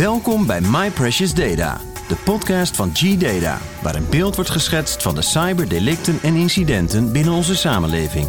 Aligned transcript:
Welkom 0.00 0.46
bij 0.46 0.60
My 0.60 0.90
Precious 0.90 1.34
Data, 1.34 1.80
de 2.08 2.14
podcast 2.14 2.76
van 2.76 2.90
G-Data, 2.94 3.58
waar 3.82 3.94
een 3.94 4.08
beeld 4.10 4.34
wordt 4.34 4.50
geschetst 4.50 5.02
van 5.02 5.14
de 5.14 5.22
cyberdelicten 5.22 6.18
en 6.22 6.34
incidenten 6.34 7.12
binnen 7.12 7.32
onze 7.32 7.56
samenleving. 7.56 8.28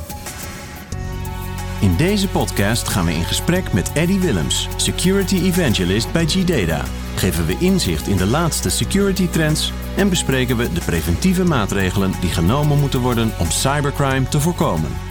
In 1.82 1.96
deze 1.98 2.28
podcast 2.28 2.88
gaan 2.88 3.06
we 3.06 3.14
in 3.14 3.24
gesprek 3.24 3.74
met 3.74 3.92
Eddie 3.94 4.20
Willems, 4.20 4.68
Security 4.76 5.36
Evangelist 5.36 6.12
bij 6.12 6.26
G-Data. 6.26 6.84
Geven 7.16 7.46
we 7.46 7.58
inzicht 7.60 8.08
in 8.08 8.18
de 8.18 8.28
laatste 8.28 8.70
security 8.70 9.28
trends 9.28 9.74
en 9.98 10.10
bespreken 10.10 10.58
we 10.58 10.74
de 10.74 10.82
preventieve 10.86 11.44
maatregelen 11.44 12.12
die 12.22 12.30
genomen 12.30 12.80
moeten 12.80 13.00
worden 13.00 13.32
om 13.40 13.50
cybercrime 13.50 14.28
te 14.28 14.40
voorkomen. 14.40 15.11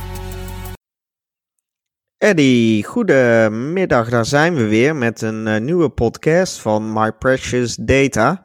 Eddie, 2.20 2.84
goedemiddag. 2.84 4.08
Daar 4.08 4.24
zijn 4.24 4.54
we 4.54 4.66
weer 4.66 4.96
met 4.96 5.22
een 5.22 5.46
uh, 5.46 5.56
nieuwe 5.56 5.88
podcast 5.88 6.60
van 6.60 6.92
My 6.92 7.12
Precious 7.12 7.76
Data. 7.76 8.42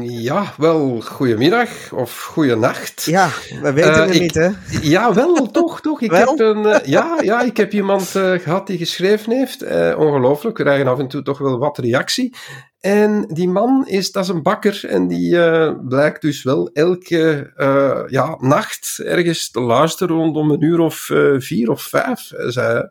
Ja, 0.00 0.52
wel 0.56 1.00
goedemiddag 1.00 1.68
of 1.94 2.22
goeienacht. 2.22 3.04
Ja, 3.04 3.28
we 3.62 3.72
weten 3.72 3.90
uh, 3.90 4.00
het 4.00 4.20
niet, 4.20 4.34
hè? 4.34 4.48
Ja, 4.82 5.14
wel, 5.14 5.50
toch, 5.50 5.80
toch. 5.80 6.00
Ik 6.00 6.10
wel? 6.10 6.26
heb 6.26 6.38
een, 6.38 6.66
uh, 6.66 6.76
ja, 6.84 7.18
ja, 7.20 7.42
ik 7.42 7.56
heb 7.56 7.72
iemand 7.72 8.08
gehad 8.42 8.66
die 8.66 8.78
geschreven 8.78 9.32
heeft. 9.32 9.62
ongelooflijk, 9.96 10.56
we 10.56 10.62
krijgen 10.62 10.86
af 10.86 10.98
en 10.98 11.08
toe 11.08 11.22
toch 11.22 11.38
wel 11.38 11.58
wat 11.58 11.78
reactie. 11.78 12.34
En 12.82 13.24
die 13.28 13.48
man 13.48 13.86
is, 13.86 14.12
dat 14.12 14.22
is 14.22 14.28
een 14.28 14.42
bakker 14.42 14.84
en 14.88 15.08
die 15.08 15.34
uh, 15.34 15.72
blijkt 15.88 16.20
dus 16.20 16.42
wel 16.42 16.70
elke 16.72 17.52
uh, 17.56 18.02
ja, 18.06 18.36
nacht 18.38 18.98
ergens 19.04 19.50
te 19.50 19.60
luisteren 19.60 20.16
rondom 20.16 20.50
een 20.50 20.62
uur 20.62 20.78
of 20.78 21.08
uh, 21.08 21.40
vier 21.40 21.70
of 21.70 21.82
vijf. 21.82 22.32
Zei. 22.36 22.88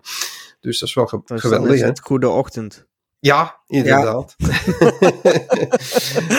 Dus 0.59 0.79
dat 0.79 0.89
is 0.89 0.95
wel 0.95 1.05
ge 1.05 1.21
dus 1.25 1.41
geweldig. 1.41 1.67
Dan 1.67 1.77
is 1.77 1.81
het 1.81 1.99
goede 1.99 2.29
ochtend. 2.29 2.87
Ja, 3.19 3.61
inderdaad. 3.67 4.35
Ja. 4.37 4.49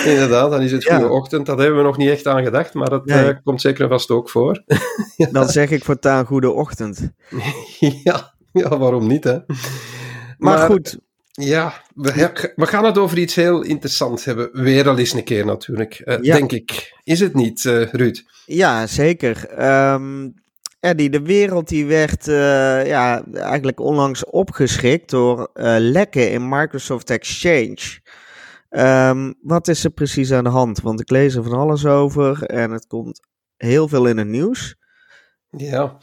inderdaad, 0.12 0.50
dan 0.50 0.61
is 0.62 0.72
het 0.72 0.84
goede 0.84 1.05
ja. 1.05 1.11
ochtend. 1.11 1.47
Dat 1.47 1.59
hebben 1.59 1.77
we 1.77 1.84
nog 1.84 1.97
niet 1.97 2.11
echt 2.11 2.27
aan 2.27 2.44
gedacht, 2.44 2.75
maar 2.75 2.91
dat 2.91 3.05
nee. 3.05 3.42
komt 3.42 3.61
zeker 3.61 3.83
en 3.83 3.89
vast 3.89 4.11
ook 4.11 4.31
voor. 4.31 4.62
ja. 5.16 5.28
Dan 5.31 5.48
zeg 5.48 5.70
ik 5.70 5.84
voortaan 5.84 6.27
goede 6.27 6.50
ochtend. 6.50 7.12
ja, 8.05 8.34
ja, 8.53 8.78
waarom 8.78 9.06
niet, 9.06 9.25
hè? 9.25 9.39
Maar, 9.39 10.59
maar 10.59 10.66
goed, 10.70 10.98
ja, 11.33 11.83
we, 11.94 12.52
we, 12.56 12.66
gaan 12.66 12.84
het 12.84 12.98
over 12.98 13.19
iets 13.19 13.34
heel 13.34 13.62
interessants 13.62 14.25
hebben. 14.25 14.50
Weer 14.52 14.88
al 14.88 14.98
eens 14.98 15.12
een 15.12 15.25
keer 15.25 15.44
natuurlijk, 15.44 16.02
uh, 16.05 16.19
ja. 16.20 16.36
denk 16.36 16.52
ik. 16.52 16.92
Is 17.05 17.20
het 17.20 17.34
niet, 17.34 17.64
uh, 17.64 17.92
Ruud? 17.92 18.22
Ja, 18.47 18.86
zeker. 18.86 19.62
Um, 19.92 20.34
Eddie, 20.80 21.10
de 21.10 21.22
wereld 21.22 21.69
die 21.69 21.86
werd 21.86 22.28
uh, 22.28 22.86
ja, 22.86 23.25
eigenlijk 23.33 23.80
onlangs 23.80 24.25
opgeschrikt 24.25 25.10
door 25.10 25.50
lekken 25.78 26.30
in 26.30 26.48
Microsoft 26.48 27.10
Exchange. 27.10 28.00
Um, 28.70 29.34
wat 29.42 29.69
is 29.69 29.84
er 29.84 29.91
precies 29.91 30.33
aan 30.33 30.44
de 30.44 30.50
hand? 30.50 30.80
Want 30.80 31.00
ik 31.00 31.10
lees 31.10 31.34
er 31.34 31.42
van 31.42 31.58
alles 31.58 31.86
over 31.86 32.42
en 32.44 32.70
het 32.70 32.86
komt 32.86 33.20
heel 33.56 33.88
veel 33.88 34.06
in 34.06 34.19
het 34.19 34.27
nieuws. 34.27 34.75
Ja, 35.50 35.97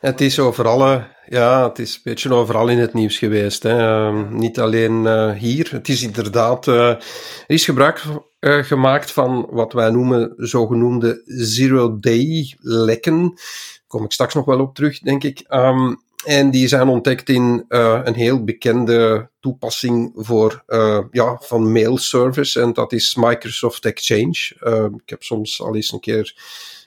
het 0.00 0.20
is 0.20 0.38
overal, 0.38 1.04
ja, 1.32 1.68
het 1.68 1.78
is 1.78 1.94
een 1.94 2.00
beetje 2.04 2.34
overal 2.34 2.68
in 2.68 2.78
het 2.78 2.94
nieuws 2.94 3.18
geweest. 3.18 3.62
Hè. 3.62 4.08
Uh, 4.10 4.30
niet 4.30 4.60
alleen 4.60 5.04
uh, 5.04 5.32
hier. 5.32 5.68
Het 5.70 5.88
is 5.88 6.02
inderdaad, 6.02 6.66
uh, 6.66 6.88
er 6.88 7.02
is 7.46 7.64
gebruik 7.64 8.02
gemaakt 8.40 9.10
van 9.10 9.46
wat 9.50 9.72
wij 9.72 9.90
noemen 9.90 10.34
zogenoemde 10.36 11.22
zero-day 11.26 12.54
lekken. 12.60 13.20
Daar 13.22 13.82
kom 13.86 14.04
ik 14.04 14.12
straks 14.12 14.34
nog 14.34 14.44
wel 14.44 14.60
op 14.60 14.74
terug, 14.74 14.98
denk 14.98 15.24
ik. 15.24 15.44
Um, 15.48 16.02
en 16.24 16.50
die 16.50 16.68
zijn 16.68 16.88
ontdekt 16.88 17.28
in 17.28 17.64
een 17.68 18.14
heel 18.14 18.44
bekende 18.44 19.28
toepassing 19.40 20.12
voor, 20.14 20.64
ja, 21.10 21.38
van 21.40 21.72
mail 21.72 21.98
service. 21.98 22.60
En 22.60 22.72
dat 22.72 22.92
is 22.92 23.14
Microsoft 23.14 23.84
Exchange. 23.84 24.56
ik 25.04 25.10
heb 25.10 25.22
soms 25.22 25.62
al 25.62 25.74
eens 25.74 25.92
een 25.92 26.00
keer 26.00 26.34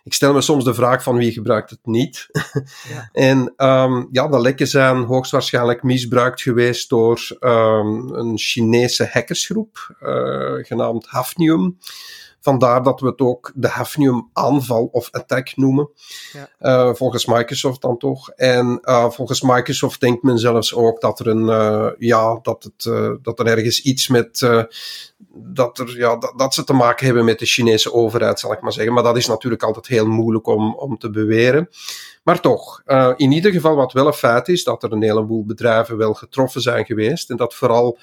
ik 0.06 0.14
stel 0.14 0.34
me 0.34 0.42
soms 0.42 0.64
de 0.64 0.74
vraag 0.74 1.04
van 1.04 1.18
wie 1.18 1.32
gebruikt 1.32 1.70
het 1.70 1.86
niet. 1.86 2.28
Ja. 2.90 3.10
en 3.30 3.54
um, 3.58 4.08
ja, 4.12 4.28
de 4.28 4.42
lekken 4.42 4.68
zijn 4.68 5.04
hoogstwaarschijnlijk 5.04 5.84
misbruikt 5.84 6.42
geweest 6.42 6.90
door 6.90 7.38
um, 7.40 8.14
een 8.14 8.38
Chinese 8.38 9.10
hackersgroep, 9.12 9.96
uh, 10.02 10.54
genaamd 10.54 11.06
Hafnium. 11.06 11.78
Vandaar 12.46 12.84
dat 12.84 13.00
we 13.00 13.08
het 13.08 13.20
ook 13.20 13.52
de 13.56 13.68
Hafnium 13.68 14.30
aanval 14.34 14.90
of 14.92 15.12
attack 15.12 15.56
noemen. 15.56 15.90
Ja. 16.34 16.50
Uh, 16.88 16.94
volgens 16.94 17.26
Microsoft 17.26 17.82
dan 17.82 17.98
toch. 17.98 18.30
En 18.30 18.80
uh, 18.84 19.10
volgens 19.10 19.42
Microsoft 19.42 20.00
denkt 20.00 20.24
men 20.24 20.38
zelfs 20.38 20.74
ook 20.74 21.02
dat 21.02 21.20
er 21.20 21.28
een, 21.28 21.48
uh, 21.48 21.90
ja, 21.98 22.40
dat 22.42 22.64
het, 22.64 22.84
dat 23.24 23.40
er 23.40 23.48
ergens 23.48 23.82
iets 23.82 24.08
met, 24.08 24.40
dat 25.34 25.80
er, 25.80 25.98
ja, 25.98 26.18
dat, 26.18 26.34
dat, 26.38 26.54
ze 26.54 26.64
te 26.64 26.74
maken 26.74 27.06
hebben 27.06 27.26
met 27.26 27.40
de 27.40 27.46
Chinese 27.46 27.94
overheid, 27.94 28.40
zal 28.40 28.52
ik 28.52 28.62
maar 28.62 28.74
zeggen. 28.74 28.94
Maar 28.94 29.04
dat 29.04 29.18
is 29.18 29.28
natuurlijk 29.28 29.64
altijd 29.64 29.88
heel 29.88 30.08
moeilijk 30.08 30.48
om, 30.48 30.76
om 30.76 30.98
te 30.98 31.10
beweren. 31.10 31.70
Maar 32.24 32.40
toch, 32.40 32.82
in 33.16 33.32
ieder 33.32 33.52
geval 33.52 33.76
wat 33.76 33.94
wel 33.94 34.08
een 34.08 34.14
feit 34.14 34.48
is, 34.48 34.64
dat 34.64 34.84
er 34.84 34.92
een 34.92 35.04
heleboel 35.04 35.46
bedrijven 35.46 35.98
wel 35.98 36.14
getroffen 36.14 36.62
zijn 36.62 36.86
geweest. 36.86 37.30
En 37.30 37.38
dat 37.38 37.54
vooral 37.54 37.98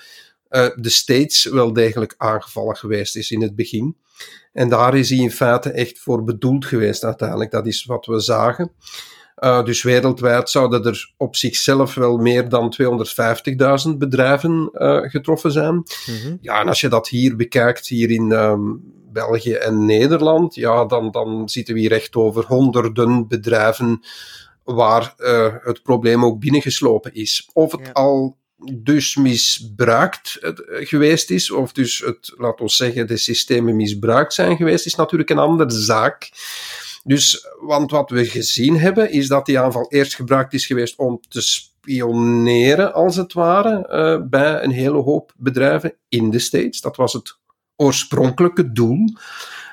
de 0.77 0.91
States 0.91 1.45
wel 1.45 1.73
degelijk 1.73 2.15
aangevallen 2.17 2.77
geweest 2.77 3.17
is 3.17 3.31
in 3.31 3.43
het 3.43 3.55
begin. 3.57 3.97
En 4.53 4.69
daar 4.69 4.97
is 4.97 5.09
hij 5.11 5.19
in 5.19 5.31
feite 5.31 5.71
echt 5.71 5.99
voor 5.99 6.25
bedoeld 6.25 6.65
geweest 6.67 7.05
uiteindelijk. 7.05 7.51
Dat 7.51 7.67
is 7.67 7.85
wat 7.85 8.07
we 8.07 8.21
zagen. 8.21 8.73
Uh, 9.39 9.65
dus 9.65 9.83
wereldwijd 9.83 10.51
zouden 10.51 10.85
er 10.85 11.13
op 11.17 11.37
zichzelf 11.37 11.95
wel 11.95 12.17
meer 12.17 12.49
dan 12.49 12.75
250.000 13.91 13.97
bedrijven 13.99 14.71
uh, 14.73 15.11
getroffen 15.11 15.53
zijn. 15.53 15.75
Mm 15.75 15.85
-hmm. 16.23 16.39
Ja, 16.41 16.61
en 16.61 16.69
als 16.69 16.81
je 16.81 16.89
dat 16.89 17.09
hier 17.09 17.37
bekijkt, 17.37 17.89
hier 17.89 18.11
in 18.11 18.31
um, 18.31 18.81
België 19.13 19.53
en 19.53 19.85
Nederland, 19.85 20.55
ja, 20.55 20.85
dan, 20.85 21.11
dan 21.11 21.49
zitten 21.49 21.75
we 21.75 21.81
hier 21.81 21.93
echt 21.93 22.17
over 22.17 22.45
honderden 22.47 23.29
bedrijven 23.29 24.01
waar 24.65 25.15
uh, 25.19 25.55
het 25.63 25.83
probleem 25.83 26.25
ook 26.25 26.41
binnengeslopen 26.41 27.15
is. 27.15 27.51
Of 27.53 27.73
het 27.73 27.87
ja. 27.87 27.93
al 27.93 28.37
dus 28.75 29.17
misbruikt 29.17 30.39
geweest 30.67 31.31
is, 31.31 31.51
of 31.51 31.73
dus 31.73 31.99
het, 31.99 32.33
laat 32.37 32.61
ons 32.61 32.77
zeggen, 32.77 33.07
de 33.07 33.17
systemen 33.17 33.77
misbruikt 33.77 34.35
zijn 34.35 34.57
geweest, 34.57 34.87
is 34.87 34.95
natuurlijk 34.95 35.31
een 35.31 35.39
andere 35.39 35.71
zaak. 35.71 36.31
Dus, 37.05 37.47
want 37.61 37.91
wat 37.91 38.11
we 38.11 38.25
gezien 38.25 38.79
hebben, 38.79 39.11
is 39.11 39.29
dat 39.29 39.47
die 39.47 39.59
aanval 39.59 39.87
eerst 39.89 40.15
gebruikt 40.15 40.53
is 40.53 40.67
geweest 40.67 40.99
om 40.99 41.21
te 41.29 41.41
spioneren, 41.41 42.95
als 42.95 43.17
het 43.17 43.33
ware, 43.33 43.89
uh, 43.91 44.29
bij 44.29 44.63
een 44.63 44.71
hele 44.71 45.03
hoop 45.03 45.33
bedrijven 45.37 45.95
in 46.09 46.31
de 46.31 46.39
States. 46.39 46.81
Dat 46.81 46.97
was 46.97 47.13
het 47.13 47.39
oorspronkelijke 47.77 48.73
doel. 48.73 48.99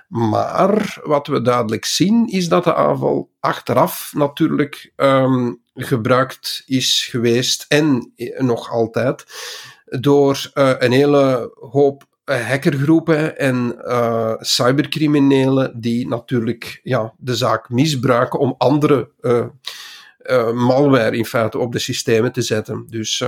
Maar 0.09 0.99
wat 1.03 1.27
we 1.27 1.41
duidelijk 1.41 1.85
zien, 1.85 2.27
is 2.27 2.49
dat 2.49 2.63
de 2.63 2.75
aanval 2.75 3.29
achteraf 3.39 4.11
natuurlijk 4.15 4.93
um, 4.95 5.61
gebruikt 5.73 6.63
is 6.65 7.07
geweest 7.11 7.65
en 7.67 8.13
nog 8.37 8.71
altijd 8.71 9.25
door 9.85 10.51
uh, 10.53 10.73
een 10.77 10.91
hele 10.91 11.51
hoop 11.71 12.07
hackergroepen 12.23 13.37
en 13.37 13.75
cybercriminelen 14.39 15.81
die 15.81 16.07
natuurlijk 16.07 16.79
ja, 16.83 17.13
de 17.17 17.35
zaak 17.35 17.69
misbruiken 17.69 18.39
om 18.39 18.55
andere 18.57 19.11
uh, 20.31 20.51
malware 20.51 21.17
in 21.17 21.25
feite 21.25 21.57
op 21.57 21.71
de 21.71 21.79
systemen 21.79 22.31
te 22.31 22.41
zetten. 22.41 22.85
Dus, 22.89 23.21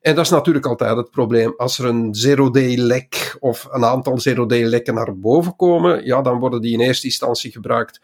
en 0.00 0.14
dat 0.14 0.24
is 0.24 0.30
natuurlijk 0.30 0.66
altijd 0.66 0.96
het 0.96 1.10
probleem. 1.10 1.54
Als 1.56 1.78
er 1.78 1.84
een 1.84 2.14
zero-day 2.14 2.76
lek 2.76 3.36
of 3.40 3.68
een 3.70 3.84
aantal 3.84 4.18
zero-day 4.18 4.64
lekken 4.64 4.94
naar 4.94 5.18
boven 5.18 5.56
komen, 5.56 6.04
ja, 6.04 6.22
dan 6.22 6.38
worden 6.38 6.60
die 6.60 6.72
in 6.72 6.80
eerste 6.80 7.06
instantie 7.06 7.50
gebruikt 7.50 8.00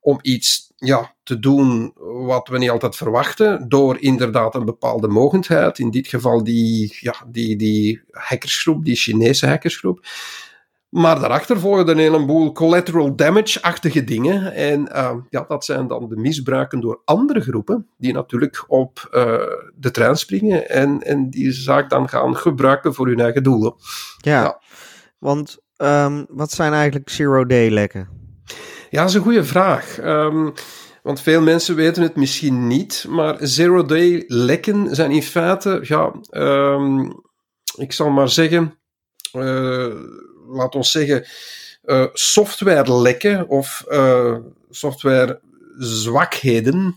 om 0.00 0.18
iets 0.22 0.72
ja, 0.76 1.14
te 1.22 1.38
doen 1.38 1.92
wat 2.26 2.48
we 2.48 2.58
niet 2.58 2.70
altijd 2.70 2.96
verwachten, 2.96 3.68
door 3.68 4.00
inderdaad 4.00 4.54
een 4.54 4.64
bepaalde 4.64 5.08
mogendheid, 5.08 5.78
in 5.78 5.90
dit 5.90 6.08
geval 6.08 6.44
die, 6.44 6.96
ja, 7.00 7.14
die, 7.26 7.56
die 7.56 8.02
hackersgroep, 8.10 8.84
die 8.84 8.96
Chinese 8.96 9.46
hackersgroep. 9.46 10.06
Maar 10.94 11.20
daarachter 11.20 11.60
volgen 11.60 11.88
een 11.88 11.98
heleboel 11.98 12.52
collateral 12.52 13.16
damage-achtige 13.16 14.04
dingen. 14.04 14.52
En 14.52 14.88
uh, 14.92 15.14
ja, 15.30 15.44
dat 15.48 15.64
zijn 15.64 15.86
dan 15.86 16.08
de 16.08 16.16
misbruiken 16.16 16.80
door 16.80 17.02
andere 17.04 17.40
groepen, 17.40 17.88
die 17.96 18.12
natuurlijk 18.12 18.64
op 18.66 19.08
uh, 19.12 19.22
de 19.74 19.90
trein 19.90 20.16
springen 20.16 20.68
en, 20.68 21.02
en 21.02 21.30
die 21.30 21.52
zaak 21.52 21.90
dan 21.90 22.08
gaan 22.08 22.36
gebruiken 22.36 22.94
voor 22.94 23.06
hun 23.06 23.20
eigen 23.20 23.42
doelen. 23.42 23.74
Ja, 24.16 24.42
ja. 24.42 24.60
want 25.18 25.58
um, 25.76 26.26
wat 26.28 26.50
zijn 26.50 26.72
eigenlijk 26.72 27.08
zero-day 27.08 27.70
lekken? 27.70 28.08
Ja, 28.90 29.00
dat 29.00 29.08
is 29.08 29.14
een 29.14 29.22
goede 29.22 29.44
vraag. 29.44 29.98
Um, 29.98 30.52
want 31.02 31.20
veel 31.20 31.42
mensen 31.42 31.74
weten 31.74 32.02
het 32.02 32.16
misschien 32.16 32.66
niet, 32.66 33.06
maar 33.08 33.36
zero-day 33.40 34.24
lekken 34.26 34.94
zijn 34.94 35.10
in 35.10 35.22
feite, 35.22 35.80
ja, 35.82 36.12
um, 36.30 37.22
ik 37.76 37.92
zal 37.92 38.10
maar 38.10 38.28
zeggen, 38.28 38.78
uh, 39.36 39.94
laat 40.46 40.74
ons 40.74 40.90
zeggen, 40.90 41.26
uh, 41.84 42.06
software 42.12 42.92
lekken 42.92 43.48
of 43.48 43.84
uh, 43.88 44.36
software 44.70 45.40
zwakheden 45.78 46.94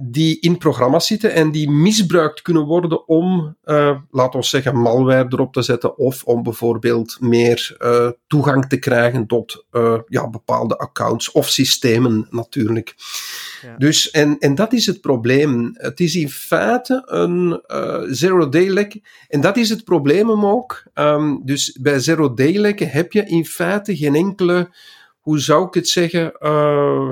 die 0.00 0.40
in 0.40 0.58
programma's 0.58 1.06
zitten 1.06 1.32
en 1.32 1.50
die 1.50 1.70
misbruikt 1.70 2.42
kunnen 2.42 2.64
worden 2.64 3.08
om, 3.08 3.56
uh, 3.64 3.98
laten 4.10 4.40
we 4.40 4.46
zeggen, 4.46 4.76
malware 4.76 5.26
erop 5.28 5.52
te 5.52 5.62
zetten 5.62 5.98
of 5.98 6.24
om 6.24 6.42
bijvoorbeeld 6.42 7.16
meer 7.20 7.76
uh, 7.78 8.10
toegang 8.26 8.68
te 8.68 8.78
krijgen 8.78 9.26
tot 9.26 9.66
uh, 9.72 9.98
ja, 10.06 10.30
bepaalde 10.30 10.78
accounts 10.78 11.30
of 11.30 11.48
systemen 11.48 12.26
natuurlijk. 12.30 12.94
Ja. 13.62 13.76
Dus, 13.76 14.10
en, 14.10 14.38
en 14.38 14.54
dat 14.54 14.72
is 14.72 14.86
het 14.86 15.00
probleem. 15.00 15.70
Het 15.72 16.00
is 16.00 16.14
in 16.14 16.30
feite 16.30 17.02
een 17.04 17.62
zero-day 18.14 18.68
lek. 18.68 19.00
En 19.28 19.40
dat 19.40 19.56
is 19.56 19.68
het 19.68 19.84
probleem 19.84 20.44
ook. 20.44 20.82
Um, 20.94 21.40
dus 21.44 21.78
bij 21.80 21.98
zero-day 21.98 22.58
lekken 22.58 22.90
heb 22.90 23.12
je 23.12 23.24
in 23.24 23.46
feite 23.46 23.96
geen 23.96 24.14
enkele, 24.14 24.70
hoe 25.20 25.38
zou 25.38 25.66
ik 25.66 25.74
het 25.74 25.88
zeggen, 25.88 26.32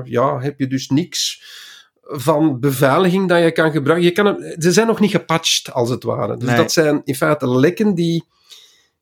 ja, 0.05 0.41
heb 0.41 0.59
je 0.59 0.67
dus 0.67 0.89
niks 0.89 1.45
van 2.07 2.61
beveiliging 2.61 3.29
dat 3.29 3.43
je 3.43 3.53
kan 3.53 3.71
gebruiken. 3.71 4.07
Je 4.09 4.13
kan 4.13 4.37
ze 4.59 4.73
zijn 4.73 4.87
nog 4.87 5.01
niet 5.01 5.11
gepatcht, 5.11 5.73
als 5.73 5.91
het 5.91 6.03
ware. 6.03 6.37
Dus 6.37 6.57
dat 6.57 6.73
zijn 6.73 7.01
in 7.05 7.15
feite 7.15 7.49
lekken 7.49 7.95
die 7.95 8.25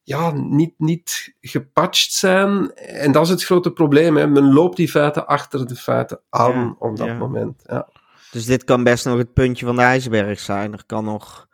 ja, 0.02 0.32
niet, 0.34 0.74
niet 0.76 1.34
gepatcht 1.40 2.12
zijn. 2.12 2.74
En 2.74 3.12
dat 3.12 3.22
is 3.22 3.28
het 3.28 3.44
grote 3.44 3.72
probleem. 3.72 4.16
Hè. 4.16 4.26
Men 4.26 4.52
loopt 4.52 4.76
die 4.76 4.88
feiten 4.88 5.26
achter 5.26 5.66
de 5.66 5.76
feiten 5.76 6.20
aan 6.30 6.58
ja, 6.58 6.74
op 6.78 6.96
dat 6.96 7.18
moment. 7.18 7.62
Ja. 7.66 7.88
Dus 8.30 8.44
dit 8.44 8.64
kan 8.64 8.84
best 8.84 9.04
nog 9.04 9.18
het 9.18 9.32
puntje 9.32 9.66
van 9.66 9.76
de 9.76 9.82
ijsberg 9.82 10.40
zijn. 10.40 10.72
Er 10.72 10.84
kan 10.86 11.04
nog... 11.04 11.48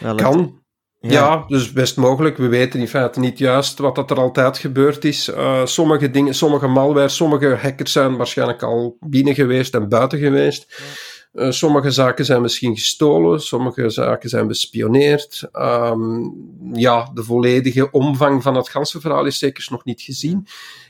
Wel 0.00 0.14
kan, 0.14 0.62
ja. 1.00 1.10
ja. 1.10 1.44
dus 1.46 1.72
best 1.72 1.96
mogelijk. 1.96 2.36
We 2.36 2.48
weten 2.48 2.80
in 2.80 2.88
feite 2.88 3.20
niet 3.20 3.38
juist 3.38 3.78
wat 3.78 3.94
dat 3.94 4.10
er 4.10 4.18
altijd 4.18 4.58
gebeurd 4.58 5.04
is. 5.04 5.28
Uh, 5.28 5.66
sommige 5.66 6.10
dingen, 6.10 6.34
sommige 6.34 6.66
malware, 6.66 7.08
sommige 7.08 7.58
hackers 7.62 7.92
zijn 7.92 8.16
waarschijnlijk 8.16 8.62
al 8.62 8.96
binnen 9.00 9.34
geweest 9.34 9.74
en 9.74 9.88
buiten 9.88 10.18
geweest. 10.18 10.82
Uh, 11.32 11.50
sommige 11.50 11.90
zaken 11.90 12.24
zijn 12.24 12.42
misschien 12.42 12.76
gestolen, 12.76 13.40
sommige 13.40 13.90
zaken 13.90 14.28
zijn 14.28 14.46
bespioneerd. 14.46 15.48
Um, 15.52 16.32
ja, 16.72 17.10
de 17.14 17.22
volledige 17.22 17.90
omvang 17.90 18.42
van 18.42 18.54
het 18.54 18.68
ganse 18.68 19.00
verhaal 19.00 19.24
is 19.24 19.38
zeker 19.38 19.66
nog 19.70 19.84
niet 19.84 20.00
gezien. 20.00 20.46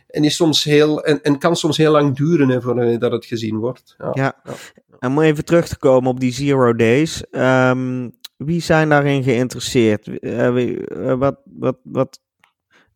En, 0.09 0.25
is 0.25 0.37
soms 0.37 0.65
heel, 0.65 1.05
en, 1.05 1.23
en 1.23 1.39
kan 1.39 1.57
soms 1.57 1.77
heel 1.77 1.93
lang 1.93 2.17
duren 2.17 2.49
hè, 2.49 2.61
voordat 2.61 3.13
het 3.13 3.25
gezien 3.25 3.57
wordt. 3.59 3.95
Ja. 3.99 4.11
ja. 4.13 4.35
En 4.99 5.11
om 5.11 5.21
even 5.21 5.45
terug 5.45 5.69
te 5.69 5.79
komen 5.79 6.11
op 6.11 6.21
die 6.21 6.33
zero 6.33 6.75
days. 6.75 7.25
Um, 7.31 8.19
wie 8.45 8.63
zijn 8.63 8.89
daarin 8.89 9.23
geïnteresseerd? 9.23 10.07
Uh, 10.21 11.15
wat, 11.19 11.37
wat, 11.45 11.77
wat, 11.83 12.21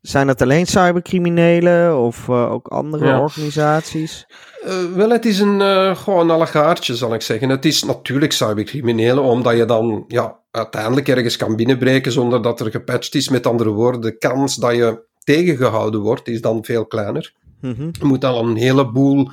zijn 0.01 0.29
het 0.29 0.43
alleen 0.43 0.67
cybercriminelen 0.67 1.99
of 1.99 2.29
uh, 2.29 2.53
ook 2.53 2.67
andere 2.67 3.07
ja. 3.07 3.21
organisaties? 3.21 4.27
Uh, 4.65 4.93
wel, 4.95 5.11
het 5.11 5.25
is 5.25 5.39
een 5.39 5.97
gewoon 5.97 6.31
allegaartje, 6.31 6.97
zal 6.97 7.15
ik 7.15 7.21
zeggen. 7.21 7.49
Het 7.49 7.65
is 7.65 7.85
natuurlijk 7.85 8.33
cybercriminelen, 8.33 9.23
omdat 9.23 9.57
je 9.57 9.65
dan 9.65 10.05
ja, 10.09 10.41
uiteindelijk 10.51 11.09
ergens 11.09 11.37
kan 11.37 11.57
binnenbreken 11.57 12.13
zonder 12.13 12.43
dat 12.43 12.61
er 12.61 12.71
gepatcht 12.71 13.15
is. 13.15 13.29
Met 13.29 13.47
andere 13.47 13.71
woorden, 13.71 14.01
de 14.01 14.19
kans 14.19 14.57
dat 14.57 14.75
je 14.75 15.05
tegengehouden 15.19 16.01
wordt, 16.01 16.29
is 16.29 16.41
dan 16.41 16.65
veel 16.65 16.87
kleiner. 16.87 17.35
Mm 17.61 17.75
-hmm. 17.75 17.91
Je 17.99 18.05
moet 18.05 18.21
dan 18.21 18.49
een 18.49 18.57
heleboel 18.57 19.31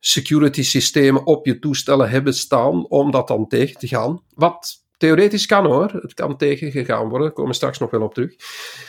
security 0.00 0.62
systemen 0.62 1.26
op 1.26 1.46
je 1.46 1.58
toestellen 1.58 2.10
hebben 2.10 2.34
staan 2.34 2.88
om 2.88 3.10
dat 3.10 3.28
dan 3.28 3.46
tegen 3.48 3.78
te 3.78 3.86
gaan. 3.86 4.22
Wat 4.34 4.83
theoretisch 5.04 5.46
kan 5.46 5.64
hoor. 5.64 5.90
Het 6.02 6.14
kan 6.14 6.36
tegengegaan 6.36 7.08
worden, 7.08 7.20
daar 7.20 7.32
komen 7.32 7.50
we 7.50 7.56
straks 7.56 7.78
nog 7.78 7.90
wel 7.90 8.02
op 8.02 8.14
terug. 8.14 8.34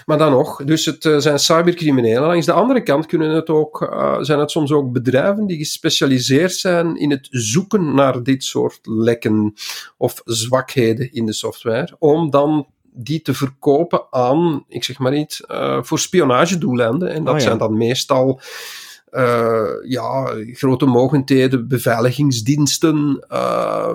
Maar 0.06 0.18
dan 0.18 0.32
nog, 0.32 0.64
dus 0.64 0.86
het 0.86 1.06
uh, 1.06 1.18
zijn 1.18 1.40
cybercriminelen. 1.40 2.28
Langs 2.28 2.46
de 2.46 2.52
andere 2.52 2.84
kant 2.84 3.06
kunnen 3.06 3.30
het 3.30 3.50
ook, 3.50 3.82
uh, 3.82 4.18
zijn 4.20 4.40
het 4.40 4.52
soms 4.52 4.72
ook 4.72 4.92
bedrijven 4.92 5.46
die 5.46 5.58
gespecialiseerd 5.58 6.54
zijn 6.54 6.96
in 6.96 7.12
het 7.12 7.28
zoeken 7.30 7.94
naar 7.94 8.24
dit 8.24 8.44
soort 8.44 8.80
lekken 8.82 9.54
of 9.98 10.22
zwakheden 10.26 11.12
in 11.12 11.26
de 11.26 11.34
software, 11.34 11.96
om 12.00 12.30
dan 12.30 12.68
die 12.94 13.22
te 13.22 13.34
verkopen 13.34 14.08
aan, 14.10 14.66
ik 14.68 14.84
zeg 14.84 15.00
maar 15.00 15.12
niet, 15.12 15.42
uh, 15.48 15.84
voor 15.84 16.00
spionagedoeleinden. 16.00 17.10
En 17.10 17.24
dat 17.24 17.34
oh, 17.34 17.40
ja. 17.40 17.46
zijn 17.46 17.58
dan 17.58 17.78
meestal 17.78 18.42
uh, 19.16 19.90
ja, 19.90 20.34
grote 20.52 20.86
mogendheden, 20.86 21.68
beveiligingsdiensten 21.68 23.26
uh, 23.32 23.90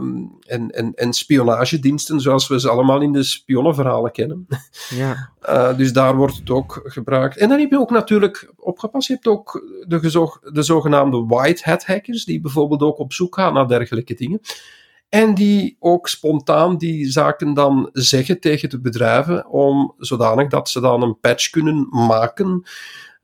en, 0.47 0.71
en, 0.71 0.95
en 0.95 1.13
spionagediensten, 1.13 2.21
zoals 2.21 2.49
we 2.49 2.61
ze 2.61 2.71
allemaal 2.71 3.01
in 3.01 3.13
de 3.13 3.23
spionnenverhalen 3.23 4.13
kennen. 4.13 4.47
Ja. 4.89 5.31
Uh, 5.49 5.77
dus 5.79 5.93
daar 5.93 6.17
wordt 6.17 6.37
het 6.37 6.51
ook 6.51 6.81
gebruikt. 6.85 7.37
En 7.37 7.49
dan 7.49 7.59
heb 7.59 7.71
je 7.71 7.79
ook 7.79 7.91
natuurlijk 7.91 8.53
opgepast, 8.57 9.09
je 9.09 9.15
hebt 9.15 9.27
ook 9.27 9.65
de, 9.87 10.39
de 10.53 10.63
zogenaamde 10.63 11.25
white 11.27 11.71
hat 11.71 11.85
hackers, 11.85 12.25
die 12.25 12.41
bijvoorbeeld 12.41 12.83
ook 12.83 12.99
op 12.99 13.13
zoek 13.13 13.35
gaan 13.35 13.55
naar 13.55 13.69
dergelijke 13.69 14.15
dingen. 14.15 14.41
En 15.09 15.35
die 15.35 15.77
ook 15.79 16.09
spontaan 16.09 16.77
die 16.77 17.11
zaken 17.11 17.55
dan 17.55 17.89
zeggen 17.93 18.41
tegen 18.41 18.69
de 18.69 18.81
bedrijven, 18.81 19.47
om 19.47 19.95
zodanig 19.99 20.49
dat 20.49 20.69
ze 20.69 20.81
dan 20.81 21.03
een 21.03 21.19
patch 21.21 21.51
kunnen 21.51 21.87
maken 21.91 22.65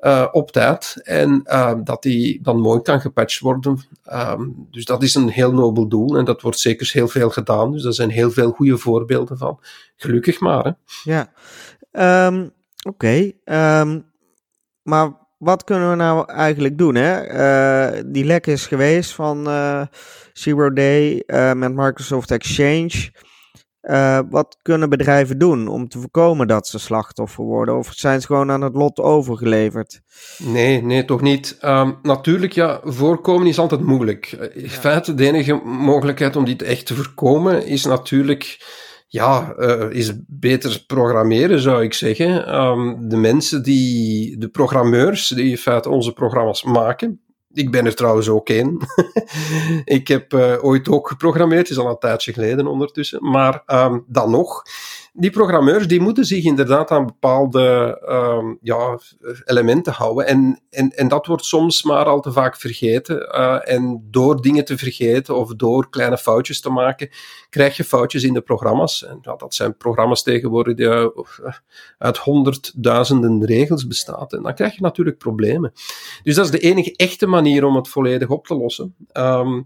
uh, 0.00 0.26
op 0.32 0.50
tijd. 0.50 1.00
En 1.02 1.42
uh, 1.44 1.74
dat 1.84 2.02
die 2.02 2.42
dan 2.42 2.60
mooi 2.60 2.80
kan 2.80 3.00
gepatcht 3.00 3.38
worden. 3.38 3.78
Um, 4.12 4.66
dus 4.70 4.84
dat 4.84 5.02
is 5.02 5.14
een 5.14 5.28
heel 5.28 5.52
nobel 5.52 5.88
doel 5.88 6.16
en 6.16 6.24
dat 6.24 6.42
wordt 6.42 6.58
zeker 6.58 6.90
heel 6.92 7.08
veel 7.08 7.30
gedaan. 7.30 7.72
Dus 7.72 7.82
daar 7.82 7.92
zijn 7.92 8.10
heel 8.10 8.30
veel 8.30 8.50
goede 8.50 8.78
voorbeelden 8.78 9.38
van. 9.38 9.60
Gelukkig 9.96 10.40
maar. 10.40 10.64
Hè. 10.64 10.70
Ja, 11.02 11.32
um, 12.26 12.52
oké. 12.88 13.32
Maar 14.82 15.12
wat 15.38 15.64
kunnen 15.64 15.90
we 15.90 15.96
nou 15.96 16.32
eigenlijk 16.32 16.78
doen? 16.78 16.94
Hè? 16.94 17.30
Uh, 17.96 18.02
die 18.06 18.24
lek 18.24 18.46
is 18.46 18.66
geweest 18.66 19.14
van 19.14 19.48
Zero 20.32 20.72
Day 20.72 21.22
met 21.54 21.74
Microsoft 21.74 22.30
Exchange. 22.30 23.10
Uh, 23.90 24.20
wat 24.30 24.58
kunnen 24.62 24.88
bedrijven 24.88 25.38
doen 25.38 25.68
om 25.68 25.88
te 25.88 25.98
voorkomen 25.98 26.48
dat 26.48 26.66
ze 26.66 26.78
slachtoffer 26.78 27.44
worden? 27.44 27.76
Of 27.76 27.92
zijn 27.92 28.20
ze 28.20 28.26
gewoon 28.26 28.50
aan 28.50 28.62
het 28.62 28.74
lot 28.74 28.98
overgeleverd? 28.98 30.00
Nee, 30.38 30.82
nee, 30.82 31.04
toch 31.04 31.20
niet. 31.20 31.58
Um, 31.64 31.98
natuurlijk, 32.02 32.52
ja, 32.52 32.80
voorkomen 32.84 33.46
is 33.46 33.58
altijd 33.58 33.80
moeilijk. 33.80 34.32
In 34.54 34.62
ja. 34.62 34.68
feite, 34.68 35.14
de 35.14 35.26
enige 35.26 35.54
mogelijkheid 35.64 36.36
om 36.36 36.44
dit 36.44 36.62
echt 36.62 36.86
te 36.86 36.94
voorkomen 36.94 37.66
is 37.66 37.84
natuurlijk 37.84 38.58
ja, 39.08 39.54
uh, 39.58 39.90
is 39.90 40.12
beter 40.26 40.84
programmeren, 40.86 41.60
zou 41.60 41.82
ik 41.82 41.94
zeggen. 41.94 42.54
Um, 42.54 43.08
de 43.08 43.16
mensen 43.16 43.62
die, 43.62 44.38
de 44.38 44.48
programmeurs, 44.48 45.28
die 45.28 45.50
in 45.50 45.58
feite 45.58 45.90
onze 45.90 46.12
programma's 46.12 46.62
maken, 46.62 47.20
ik 47.56 47.70
ben 47.70 47.86
er 47.86 47.94
trouwens 47.94 48.28
ook 48.28 48.48
één. 48.48 48.78
ik 49.98 50.08
heb 50.08 50.32
uh, 50.32 50.64
ooit 50.64 50.88
ook 50.88 51.08
geprogrammeerd, 51.08 51.70
is 51.70 51.78
al 51.78 51.88
een 51.88 51.98
tijdje 51.98 52.32
geleden 52.32 52.66
ondertussen. 52.66 53.30
Maar 53.30 53.62
um, 53.66 54.04
dan 54.06 54.30
nog, 54.30 54.62
die 55.18 55.30
programmeurs 55.30 55.88
die 55.88 56.00
moeten 56.00 56.24
zich 56.24 56.44
inderdaad 56.44 56.90
aan 56.90 57.06
bepaalde 57.06 57.98
um, 58.08 58.58
ja, 58.60 58.98
elementen 59.44 59.92
houden. 59.92 60.26
En, 60.26 60.60
en, 60.70 60.90
en 60.90 61.08
dat 61.08 61.26
wordt 61.26 61.44
soms 61.44 61.82
maar 61.82 62.04
al 62.04 62.20
te 62.20 62.32
vaak 62.32 62.56
vergeten. 62.56 63.16
Uh, 63.16 63.58
en 63.64 64.06
door 64.10 64.40
dingen 64.40 64.64
te 64.64 64.78
vergeten 64.78 65.36
of 65.36 65.54
door 65.54 65.90
kleine 65.90 66.18
foutjes 66.18 66.60
te 66.60 66.70
maken, 66.70 67.08
krijg 67.50 67.76
je 67.76 67.84
foutjes 67.84 68.22
in 68.22 68.34
de 68.34 68.40
programma's. 68.40 69.04
En 69.04 69.18
dat 69.22 69.54
zijn 69.54 69.76
programma's 69.76 70.22
tegenwoordig 70.22 70.76
die 70.76 70.86
uh, 70.86 71.06
uit 71.98 72.18
honderdduizenden 72.18 73.44
regels 73.44 73.86
bestaan. 73.86 74.26
En 74.28 74.42
dan 74.42 74.54
krijg 74.54 74.74
je 74.74 74.80
natuurlijk 74.80 75.18
problemen. 75.18 75.72
Dus 76.22 76.34
dat 76.34 76.44
is 76.44 76.50
de 76.50 76.58
enige 76.58 76.96
echte 76.96 77.26
manier 77.26 77.64
om 77.64 77.76
het 77.76 77.88
volledig 77.88 78.28
op 78.28 78.46
te 78.46 78.54
lossen. 78.54 78.94
Um, 79.12 79.64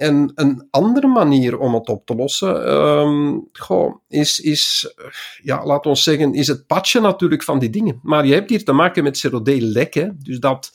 en 0.00 0.32
een 0.34 0.66
andere 0.70 1.06
manier 1.06 1.58
om 1.58 1.74
het 1.74 1.88
op 1.88 2.06
te 2.06 2.14
lossen 2.14 2.72
um, 2.72 3.48
goh, 3.52 3.94
is, 4.08 4.40
is, 4.40 4.94
ja, 5.42 5.64
laat 5.64 5.86
ons 5.86 6.02
zeggen, 6.02 6.34
is 6.34 6.46
het 6.46 6.66
patchen 6.66 7.02
natuurlijk 7.02 7.42
van 7.42 7.58
die 7.58 7.70
dingen. 7.70 8.00
Maar 8.02 8.26
je 8.26 8.34
hebt 8.34 8.50
hier 8.50 8.64
te 8.64 8.72
maken 8.72 9.02
met 9.02 9.20
CROD-lekken, 9.20 10.18
dus 10.22 10.38
dat, 10.38 10.72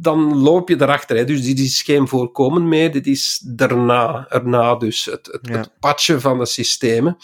dan 0.00 0.38
loop 0.38 0.68
je 0.68 0.80
erachter. 0.80 1.16
Hè. 1.16 1.24
Dus 1.24 1.42
dit 1.42 1.58
is 1.58 1.82
geen 1.82 2.08
voorkomen 2.08 2.68
meer, 2.68 2.92
dit 2.92 3.06
is 3.06 3.42
daarna, 3.46 4.26
erna 4.28 4.76
dus 4.76 5.04
het, 5.04 5.26
het, 5.32 5.46
ja. 5.48 5.56
het 5.56 5.70
patchen 5.80 6.20
van 6.20 6.38
de 6.38 6.46
systemen. 6.46 7.16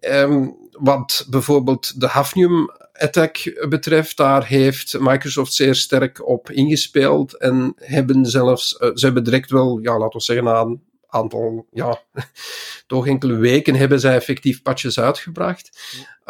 Um, 0.00 0.56
wat 0.70 1.26
bijvoorbeeld 1.30 2.00
de 2.00 2.06
Hafnium 2.06 2.70
attack 2.98 3.66
betreft, 3.68 4.16
daar 4.16 4.46
heeft 4.46 4.98
Microsoft 4.98 5.52
zeer 5.52 5.74
sterk 5.74 6.28
op 6.28 6.50
ingespeeld 6.50 7.38
en 7.38 7.74
hebben 7.76 8.26
zelfs, 8.26 8.78
uh, 8.80 8.90
ze 8.94 9.04
hebben 9.04 9.24
direct 9.24 9.50
wel, 9.50 9.78
ja, 9.78 9.98
laten 9.98 10.18
we 10.18 10.24
zeggen, 10.24 10.44
na 10.44 10.60
een 10.60 10.82
aantal, 11.08 11.66
ja, 11.70 12.02
toch 12.86 13.06
enkele 13.06 13.36
weken 13.36 13.74
hebben 13.74 14.00
zij 14.00 14.14
effectief 14.14 14.62
patches 14.62 15.00
uitgebracht. 15.00 15.78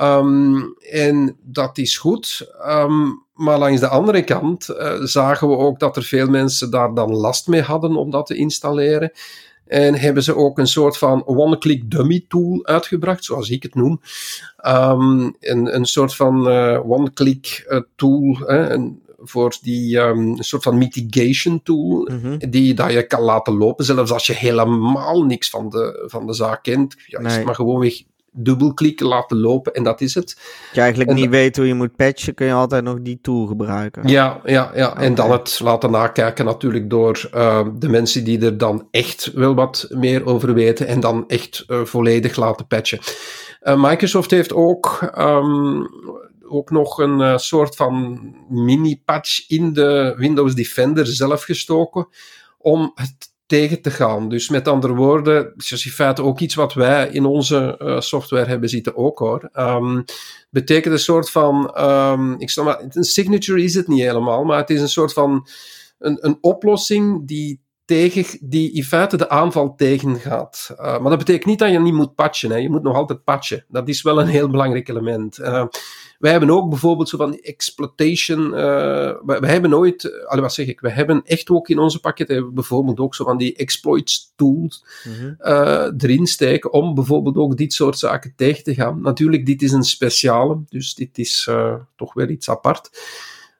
Um, 0.01 0.75
en 0.79 1.37
dat 1.43 1.79
is 1.79 1.99
goed. 1.99 2.53
Um, 2.67 3.25
maar 3.35 3.59
langs 3.59 3.81
de 3.81 3.89
andere 3.89 4.25
kant 4.25 4.69
uh, 4.71 5.01
zagen 5.03 5.49
we 5.49 5.57
ook 5.57 5.79
dat 5.79 5.97
er 5.97 6.03
veel 6.03 6.29
mensen 6.29 6.71
daar 6.71 6.95
dan 6.95 7.11
last 7.13 7.47
mee 7.47 7.63
hadden 7.63 7.97
om 7.97 8.11
dat 8.11 8.27
te 8.27 8.35
installeren. 8.35 9.13
En 9.67 9.95
hebben 9.95 10.23
ze 10.23 10.37
ook 10.37 10.59
een 10.59 10.67
soort 10.67 10.99
van 10.99 11.27
one-click 11.27 11.91
dummy 11.91 12.25
tool 12.29 12.61
uitgebracht, 12.67 13.25
zoals 13.25 13.51
ik 13.51 13.63
het 13.63 13.75
noem. 13.75 14.01
Um, 14.67 15.37
een, 15.41 15.75
een 15.75 15.85
soort 15.85 16.15
van 16.15 16.49
uh, 16.49 16.91
one-click 16.91 17.67
uh, 17.69 17.81
tool. 17.97 18.37
Hè, 18.47 18.77
voor 19.19 19.57
die 19.63 19.99
um, 19.99 20.19
een 20.19 20.45
soort 20.45 20.63
van 20.63 20.79
mitigation 20.79 21.63
tool, 21.63 22.09
Mhm. 22.11 22.51
die 22.51 22.75
dat 22.75 22.93
je 22.93 23.07
kan 23.07 23.21
laten 23.23 23.57
lopen, 23.57 23.85
zelfs 23.85 24.13
als 24.13 24.27
je 24.27 24.33
helemaal 24.35 25.23
niks 25.25 25.51
van 25.51 25.69
de, 25.71 26.05
van 26.07 26.27
de 26.27 26.33
zaak 26.33 26.63
kent. 26.63 26.95
Ja, 27.07 27.19
is 27.19 27.25
Nee. 27.25 27.37
het 27.37 27.45
maar 27.45 27.55
gewoon 27.55 27.81
dubbelklikken, 28.37 29.07
laten 29.07 29.41
lopen 29.41 29.73
en 29.73 29.83
dat 29.83 30.01
is 30.01 30.15
het. 30.15 30.35
Als 30.37 30.71
je 30.73 30.81
eigenlijk 30.81 31.11
En 31.11 31.17
niet 31.17 31.31
weet 31.31 31.57
hoe 31.57 31.67
je 31.67 31.75
moet 31.75 31.97
patchen, 31.97 32.35
kun 32.35 32.47
je 32.47 32.53
altijd 32.53 32.85
nog 32.85 32.99
die 33.01 33.19
tool 33.23 33.47
gebruiken. 33.47 34.09
Ja, 34.09 34.41
ja, 34.45 34.71
ja. 34.75 34.97
en 34.97 35.15
dan 35.15 35.31
het 35.31 35.61
laten 35.63 35.91
nakijken 35.91 36.45
natuurlijk 36.45 36.91
door 36.91 37.29
eh, 37.33 37.67
de 37.79 37.89
mensen 37.89 38.25
die 38.25 38.41
er 38.41 38.59
dan 38.59 38.89
echt 38.91 39.33
wel 39.35 39.55
wat 39.55 39.87
meer 39.91 40.27
over 40.27 40.55
weten 40.55 40.87
en 40.87 41.01
dan 41.01 41.25
echt 41.29 41.65
eh, 41.67 41.85
volledig 41.85 42.37
laten 42.37 42.67
patchen. 42.67 42.99
Eh, 43.61 43.83
Microsoft 43.83 44.31
heeft 44.31 44.53
ook, 44.53 45.11
ehm, 45.15 45.83
ook 46.49 46.71
nog 46.71 46.99
een 46.99 47.41
soort 47.41 47.77
van 47.77 48.21
mini-patch 48.49 49.49
in 49.49 49.73
de 49.73 50.15
Windows 50.17 50.55
Defender 50.55 51.07
zelf 51.07 51.43
gestoken 51.43 52.09
om 52.59 52.93
het 52.95 53.35
tegen 53.47 53.83
te 53.83 53.91
gaan. 53.91 54.29
Dus 54.29 54.49
met 54.49 54.69
andere 54.69 54.95
woorden, 54.95 55.53
is 55.57 55.85
in 55.85 55.91
feite 55.91 56.23
ook 56.23 56.41
iets 56.41 56.55
wat 56.55 56.75
wij 56.75 57.09
in 57.09 57.25
onze 57.25 57.77
eh, 57.79 58.01
software 58.01 58.47
hebben 58.47 58.69
zitten 58.69 58.97
ook 58.97 59.19
hoor. 59.19 59.49
Ehm, 59.53 60.03
betekent 60.51 60.95
een 60.95 61.01
soort 61.01 61.31
van, 61.31 61.71
ehm, 61.75 62.33
ik 62.33 62.51
snap 62.51 62.65
maar, 62.65 62.85
een 62.89 63.05
signature 63.05 63.63
is 63.63 63.75
het 63.75 63.89
niet 63.89 64.01
helemaal, 64.01 64.45
maar 64.45 64.59
het 64.59 64.71
is 64.71 64.81
een 64.81 64.89
soort 64.89 65.13
van 65.13 65.49
een, 65.99 66.19
een 66.21 66.39
oplossing 66.41 67.27
die 67.29 67.61
tegen, 67.87 68.39
die 68.41 68.73
in 68.73 68.85
feite 68.85 69.17
de 69.17 69.29
aanval 69.29 69.75
tegengaat. 69.75 70.71
Uh, 70.71 70.77
maar 70.77 71.11
dat 71.11 71.19
betekent 71.19 71.47
niet 71.47 71.59
dat 71.59 71.71
je 71.71 71.81
niet 71.81 71.95
moet 71.95 72.15
patchen. 72.15 72.51
Hè. 72.51 72.57
Je 72.57 72.71
moet 72.71 72.83
nog 72.83 72.97
altijd 72.97 73.25
patchen. 73.25 73.65
Dat 73.69 73.89
is 73.89 74.03
wel 74.03 74.21
een 74.21 74.27
heel 74.27 74.49
belangrijk 74.49 74.89
element. 74.89 75.39
Uh, 75.39 75.65
wij 76.19 76.31
hebben 76.31 76.51
ook 76.51 76.69
bijvoorbeeld 76.69 77.09
zo 77.09 77.17
van 77.17 77.31
die 77.31 77.41
exploitation. 77.41 78.45
Uh, 78.45 78.51
we, 79.25 79.39
we, 79.41 79.47
hebben 79.47 79.71
nooit, 79.71 80.05
uh, 80.05 80.41
wat 80.41 80.55
zeg 80.55 80.67
ik, 80.67 80.81
we 80.81 80.91
hebben 80.91 81.23
echt 81.25 81.51
ook 81.51 81.69
in 81.69 81.79
onze 81.79 82.01
pakket 82.01 82.55
bijvoorbeeld 82.55 83.01
ook 83.01 83.15
zo 83.15 83.25
van 83.25 83.39
die 83.39 83.57
exploits 83.57 84.33
tools 84.37 84.85
mm-hmm. 85.05 85.37
erin 85.99 86.27
steken 86.27 86.73
om 86.73 86.95
bijvoorbeeld 86.95 87.37
ook 87.37 87.57
dit 87.57 87.73
soort 87.73 87.99
zaken 87.99 88.33
tegen 88.37 88.65
te 88.65 88.75
gaan. 88.75 89.01
Natuurlijk, 89.01 89.47
dit 89.47 89.63
is 89.63 89.73
een 89.73 89.85
speciale, 89.85 90.59
dus 90.69 90.95
dit 90.95 91.19
is 91.19 91.51
toch 91.97 92.15
weer 92.15 92.31
iets 92.31 92.51
apart. 92.51 92.91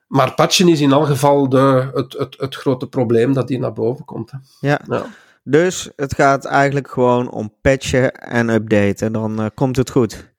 Maar 0.07 0.33
patchen 0.33 0.67
is 0.67 0.81
in 0.81 0.91
elk 0.91 1.05
geval 1.05 1.49
de, 1.49 1.89
het, 1.93 2.13
het, 2.13 2.35
het 2.37 2.55
grote 2.55 2.87
probleem 2.87 3.33
dat 3.33 3.47
die 3.47 3.59
naar 3.59 3.73
boven 3.73 4.05
komt. 4.05 4.31
Hè. 4.31 4.37
Ja. 4.59 4.79
ja. 4.89 5.05
Dus 5.43 5.89
het 5.95 6.15
gaat 6.15 6.45
eigenlijk 6.45 6.87
gewoon 6.87 7.31
om 7.31 7.53
patchen 7.61 8.11
en 8.13 8.49
updaten. 8.49 9.11
Dan 9.11 9.41
uh, 9.41 9.45
komt 9.53 9.75
het 9.75 9.89
goed. 9.89 10.31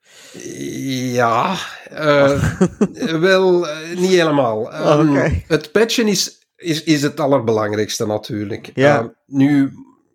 Ja, 1.13 1.55
uh, 1.93 2.55
wel 3.21 3.69
uh, 3.69 3.99
niet 3.99 4.11
helemaal. 4.11 4.75
Um, 4.99 5.11
okay. 5.11 5.45
Het 5.47 5.73
patchen 5.73 6.07
is, 6.07 6.39
is, 6.57 6.83
is 6.83 7.03
het 7.03 7.21
allerbelangrijkste 7.21 8.07
natuurlijk. 8.07 8.71
Ja. 8.75 9.03
Uh, 9.03 9.09
nu, 9.27 9.73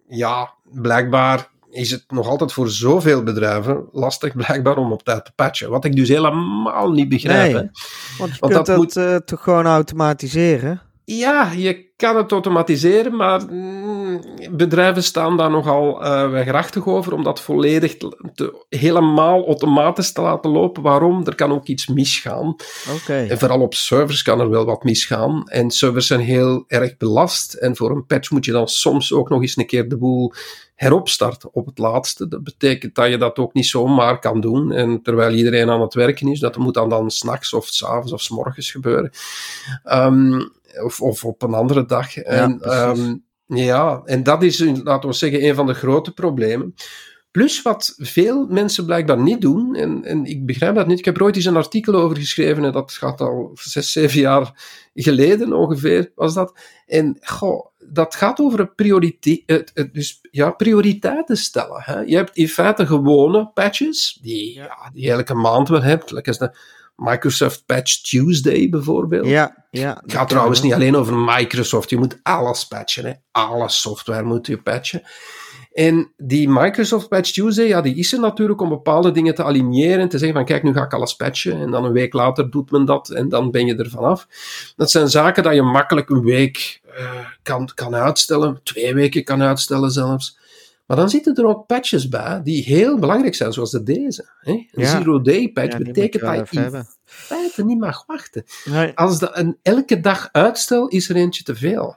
ja, 0.08 0.54
blijkbaar 0.72 1.50
is 1.74 1.92
het 1.92 2.04
nog 2.08 2.28
altijd 2.28 2.54
voor 2.54 2.70
zoveel 2.70 3.24
bedrijven 3.24 3.88
lastig 3.92 4.36
blijkbaar 4.36 4.78
om 4.78 4.92
op 4.92 5.04
tijd 5.04 5.26
te 5.26 5.32
patchen. 5.36 5.70
Wat 5.70 5.86
ik 5.86 5.96
dus 5.96 6.10
helemaal 6.10 6.92
niet 6.92 7.10
begrijp. 7.10 7.54
Nee, 7.54 7.70
want 8.18 8.34
je 8.34 8.40
want 8.40 8.40
kunt 8.40 8.54
dat, 8.54 8.66
dat 8.66 8.78
moet... 8.78 8.96
uh, 8.96 9.16
toch 9.16 9.44
gewoon 9.44 9.66
automatiseren? 9.66 10.82
Ja, 11.06 11.52
je 11.52 11.92
kan 11.96 12.16
het 12.16 12.32
automatiseren, 12.32 13.16
maar 13.16 13.42
mm, 13.50 14.22
bedrijven 14.52 15.04
staan 15.04 15.38
daar 15.38 15.50
nogal 15.52 16.04
uh, 16.04 16.30
weigerachtig 16.30 16.88
over 16.88 17.14
om 17.14 17.24
dat 17.24 17.42
volledig 17.42 17.98
te, 17.98 18.32
te, 18.36 18.66
helemaal 18.70 19.46
automatisch 19.46 20.12
te 20.12 20.22
laten 20.22 20.52
lopen. 20.52 20.84
Waarom? 20.84 21.26
Er 21.26 21.36
kan 21.36 21.52
ook 21.52 21.68
iets 21.68 21.88
misgaan. 21.88 22.56
Okay. 23.02 23.28
En 23.28 23.40
vooral 23.40 23.62
op 23.62 23.74
servers 23.74 24.22
kan 24.22 24.40
er 24.40 24.50
wel 24.50 24.66
wat 24.66 24.84
misgaan. 24.84 25.48
En 25.48 25.72
servers 25.72 26.08
zijn 26.08 26.20
heel 26.20 26.64
erg 26.68 26.98
belast. 26.98 27.54
En 27.54 27.76
voor 27.76 27.92
een 27.92 28.06
patch 28.06 28.32
moet 28.32 28.46
je 28.46 28.52
dan 28.52 28.68
soms 28.68 29.14
ook 29.14 29.30
nog 29.30 29.42
eens 29.42 29.58
een 29.58 29.66
keer 29.66 29.90
de 29.90 29.98
boel 29.98 30.34
heropstarten 30.76 31.54
op 31.54 31.66
het 31.66 31.78
laatste. 31.78 32.28
Dat 32.28 32.44
betekent 32.44 32.96
dat 32.96 33.10
je 33.10 33.18
dat 33.18 33.38
ook 33.38 33.54
niet 33.54 33.66
zomaar 33.66 34.20
kan 34.20 34.42
doen. 34.42 34.72
En 34.72 35.02
terwijl 35.02 35.34
iedereen 35.34 35.70
aan 35.70 35.82
het 35.82 35.94
werken 35.94 36.28
is, 36.28 36.40
dat 36.40 36.58
moet 36.58 36.74
dan 36.74 36.90
dan 36.90 37.12
s'nachts 37.12 37.54
of 37.54 37.66
s'avonds 37.66 38.12
of 38.12 38.22
s 38.22 38.30
morgens 38.30 38.72
gebeuren. 38.72 39.12
Um, 39.84 40.52
of, 40.84 41.02
of 41.02 41.26
op 41.26 41.42
een 41.42 41.54
andere 41.54 41.86
dag. 41.86 42.18
En, 42.18 42.60
ja, 42.62 42.90
um, 42.90 43.26
ja, 43.46 44.02
en 44.06 44.24
dat 44.24 44.44
is, 44.44 44.60
laten 44.84 45.10
we 45.10 45.16
zeggen, 45.16 45.46
een 45.46 45.56
van 45.56 45.66
de 45.66 45.74
grote 45.74 46.14
problemen. 46.14 46.74
Plus 47.32 47.62
wat 47.62 47.94
veel 47.98 48.48
mensen 48.48 48.86
blijkbaar 48.86 49.20
niet 49.20 49.42
doen, 49.42 49.76
en, 49.76 50.04
en 50.04 50.26
ik 50.26 50.46
begrijp 50.46 50.76
dat 50.76 50.88
niet. 50.88 51.00
Ik 51.00 51.06
heb 51.06 51.16
er 51.16 51.24
ooit 51.24 51.36
eens 51.36 51.46
een 51.46 51.56
artikel 51.56 51.94
over 51.96 52.18
geschreven, 52.18 52.64
en 52.64 52.72
dat 52.72 52.92
gaat 52.92 53.22
al 53.22 53.52
zes, 53.54 53.92
zeven 53.92 54.20
jaar 54.20 54.52
geleden 54.94 55.54
ongeveer, 55.54 56.12
was 56.16 56.34
dat. 56.34 56.60
En 56.86 57.18
goh, 57.22 57.66
dat 57.90 58.16
gaat 58.16 58.40
over 58.40 58.74
prioriteit, 58.74 59.90
dus, 59.92 60.20
ja, 60.32 60.52
prioriteiten 60.52 61.38
stellen. 61.38 61.82
Hè. 61.84 62.00
Je 62.00 62.16
hebt 62.16 62.36
in 62.38 62.48
feite 62.48 62.86
gewone 62.86 63.52
patches, 63.54 64.20
die, 64.22 64.54
ja. 64.54 64.64
Ja, 64.64 64.90
die 64.94 65.04
je 65.04 65.12
elke 65.12 65.34
maand 65.34 65.68
wel 65.68 65.82
hebt, 65.82 66.12
lekker 66.12 66.34
Microsoft 66.96 67.66
Patch 67.66 68.02
Tuesday 68.02 68.70
bijvoorbeeld. 68.70 69.26
Ja, 69.28 69.66
ja. 69.72 70.00
Het 70.02 70.14
gaat 70.14 70.30
trouwens 70.30 70.62
niet 70.62 70.74
alleen 70.74 70.96
over 70.96 71.18
Microsoft. 71.18 71.90
Je 71.90 71.98
moet 71.98 72.20
alles 72.24 72.68
patchen. 72.68 73.06
Hè. 73.06 73.14
Alle 73.32 73.70
software 73.70 74.24
moet 74.24 74.48
je 74.48 74.62
patchen. 74.62 75.02
En 75.74 76.14
die 76.18 76.50
Microsoft 76.50 77.08
Patch 77.08 77.32
Tuesday, 77.32 77.68
ja, 77.68 77.82
die 77.82 77.96
is 77.96 78.14
er 78.14 78.20
natuurlijk 78.20 78.62
om 78.62 78.70
bepaalde 78.70 79.12
dingen 79.12 79.36
te 79.36 79.44
aligneren 79.44 80.00
en 80.00 80.10
te 80.10 80.18
zeggen 80.18 80.38
van 80.38 80.46
kijk, 80.46 80.64
nu 80.64 80.74
ga 80.74 80.84
ik 80.84 80.94
alles 80.94 81.16
patchen. 81.16 81.60
En 81.60 81.72
dan 81.72 81.86
een 81.86 81.92
week 81.92 82.14
later 82.14 82.50
doet 82.50 82.72
men 82.72 82.86
dat 82.86 83.10
en 83.10 83.30
dan 83.30 83.52
ben 83.52 83.66
je 83.66 83.76
er 83.76 83.90
vanaf. 83.90 84.28
Dat 84.76 84.92
zijn 84.92 85.10
zaken 85.10 85.44
dat 85.44 85.54
je 85.54 85.62
makkelijk 85.62 86.10
een 86.10 86.24
week 86.24 86.82
uh, 87.00 87.28
kan, 87.44 87.70
kan 87.76 87.96
uitstellen, 87.96 88.60
twee 88.64 88.94
weken 88.94 89.24
kan 89.24 89.42
uitstellen 89.42 89.92
zelfs. 89.92 90.38
Maar 90.94 91.02
dan 91.02 91.12
zitten 91.12 91.36
er 91.36 91.46
ook 91.46 91.66
patches 91.66 92.10
bij 92.10 92.42
die 92.44 92.64
heel 92.64 93.00
belangrijk 93.00 93.36
zijn, 93.36 93.54
zoals 93.54 93.72
de 93.72 93.84
deze. 93.84 94.30
Hè? 94.40 94.52
Een 94.52 94.68
Ja. 94.72 95.00
zero-day 95.00 95.52
patch 95.52 95.72
Ja, 95.72 95.78
betekent 95.78 96.24
dat 96.24 96.50
je 96.50 96.60
in 96.60 96.86
feite 97.04 97.66
niet 97.66 97.80
mag 97.80 98.06
wachten. 98.06 98.44
Nee. 98.66 98.92
Als 98.96 99.20
dat 99.20 99.38
een 99.38 99.58
elke 99.62 100.00
dag 100.00 100.30
uitstel, 100.32 100.88
is 100.88 101.10
er 101.10 101.16
eentje 101.16 101.44
te 101.44 101.56
veel. 101.56 101.96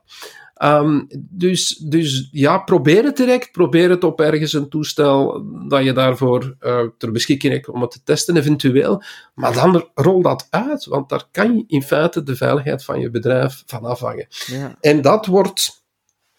Ehm, 0.54 1.02
dus, 1.18 1.76
dus 1.76 2.28
ja, 2.30 2.58
probeer 2.58 3.04
het 3.04 3.16
direct. 3.16 3.52
Probeer 3.52 3.90
het 3.90 4.04
op 4.04 4.20
ergens 4.20 4.52
een 4.52 4.68
toestel 4.68 5.44
dat 5.68 5.84
je 5.84 5.92
daarvoor 5.92 6.56
eh, 6.60 6.80
ter 6.98 7.12
beschikking 7.12 7.52
hebt 7.52 7.68
om 7.68 7.80
het 7.80 7.90
te 7.90 8.02
testen, 8.04 8.36
eventueel. 8.36 9.02
Maar 9.34 9.54
dan 9.54 9.88
rol 9.94 10.22
dat 10.22 10.46
uit, 10.50 10.84
want 10.84 11.08
daar 11.08 11.24
kan 11.30 11.56
je 11.56 11.64
in 11.66 11.82
feite 11.82 12.22
de 12.22 12.36
veiligheid 12.36 12.84
van 12.84 13.00
je 13.00 13.10
bedrijf 13.10 13.62
van 13.66 13.84
afhangen. 13.84 14.26
Ja. 14.46 14.76
En 14.80 15.00
dat 15.00 15.26
wordt, 15.26 15.84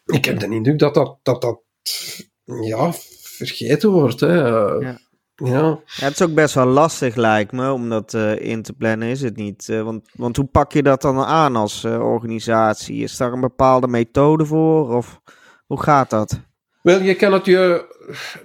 ik 0.05 0.25
heb 0.25 0.39
de 0.39 0.49
indruk 0.49 0.79
dat 0.79 0.93
dat, 0.93 1.17
dat, 1.23 1.41
dat 1.41 1.65
ja, 2.47 2.93
vergeten 3.21 3.91
wordt. 3.91 4.19
Hè. 4.19 4.33
Ja. 4.33 4.99
ja. 5.35 5.79
Ja, 5.85 6.05
het 6.05 6.13
is 6.13 6.21
ook 6.21 6.33
best 6.33 6.53
wel 6.53 6.65
lastig, 6.65 7.15
lijkt 7.15 7.51
me, 7.51 7.71
om 7.71 7.89
dat 7.89 8.13
eh, 8.13 8.39
in 8.39 8.61
te 8.61 8.73
plannen, 8.73 9.07
is 9.07 9.21
het 9.21 9.35
niet? 9.35 9.69
Eh, 9.69 9.81
want, 9.81 10.09
want 10.13 10.35
hoe 10.37 10.45
pak 10.45 10.71
je 10.71 10.83
dat 10.83 11.01
dan 11.01 11.19
aan 11.19 11.55
als 11.55 11.83
eh, 11.83 11.99
organisatie? 12.01 13.03
Is 13.03 13.17
daar 13.17 13.33
een 13.33 13.41
bepaalde 13.41 13.87
methode 13.87 14.45
voor? 14.45 14.95
Of 14.95 15.21
hoe 15.65 15.81
gaat 15.81 16.09
dat? 16.09 16.39
Wel, 16.81 17.01
je 17.01 17.15
kan 17.15 17.33
het 17.33 17.45
je 17.45 17.95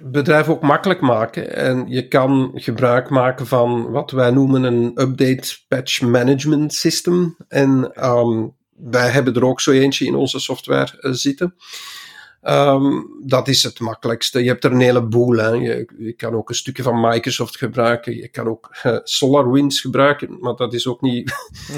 bedrijf 0.01 0.49
ook 0.49 0.61
makkelijk 0.61 1.01
maken. 1.01 1.55
En 1.55 1.85
je 1.87 2.07
kan 2.07 2.51
gebruik 2.53 3.09
maken 3.09 3.47
van 3.47 3.91
wat 3.91 4.11
wij 4.11 4.31
noemen 4.31 4.63
een 4.63 4.91
update 4.95 5.57
patch 5.67 6.01
management 6.01 6.73
system. 6.73 7.35
En 7.47 7.93
ehm, 7.93 8.47
wij 8.75 9.09
hebben 9.09 9.33
er 9.33 9.45
ook 9.45 9.61
zo 9.61 9.71
eentje 9.71 10.05
in 10.05 10.15
onze 10.15 10.39
software 10.39 10.97
zitten. 10.99 11.55
Ehm, 12.43 13.01
dat 13.25 13.47
is 13.47 13.63
het 13.63 13.79
makkelijkste. 13.79 14.43
Je 14.43 14.49
hebt 14.49 14.63
er 14.63 14.71
een 14.71 14.79
heleboel. 14.79 15.35
Hè. 15.35 15.49
Je, 15.49 15.87
je 15.97 16.13
kan 16.13 16.33
ook 16.33 16.49
een 16.49 16.55
stukje 16.55 16.83
van 16.83 17.01
Microsoft 17.01 17.57
gebruiken. 17.57 18.15
Je 18.15 18.27
kan 18.27 18.47
ook 18.47 18.69
eh, 18.81 18.97
SolarWinds 19.03 19.81
gebruiken, 19.81 20.37
maar 20.39 20.55
dat 20.55 20.73
is 20.73 20.87
ook 20.87 21.01
niet. 21.01 21.33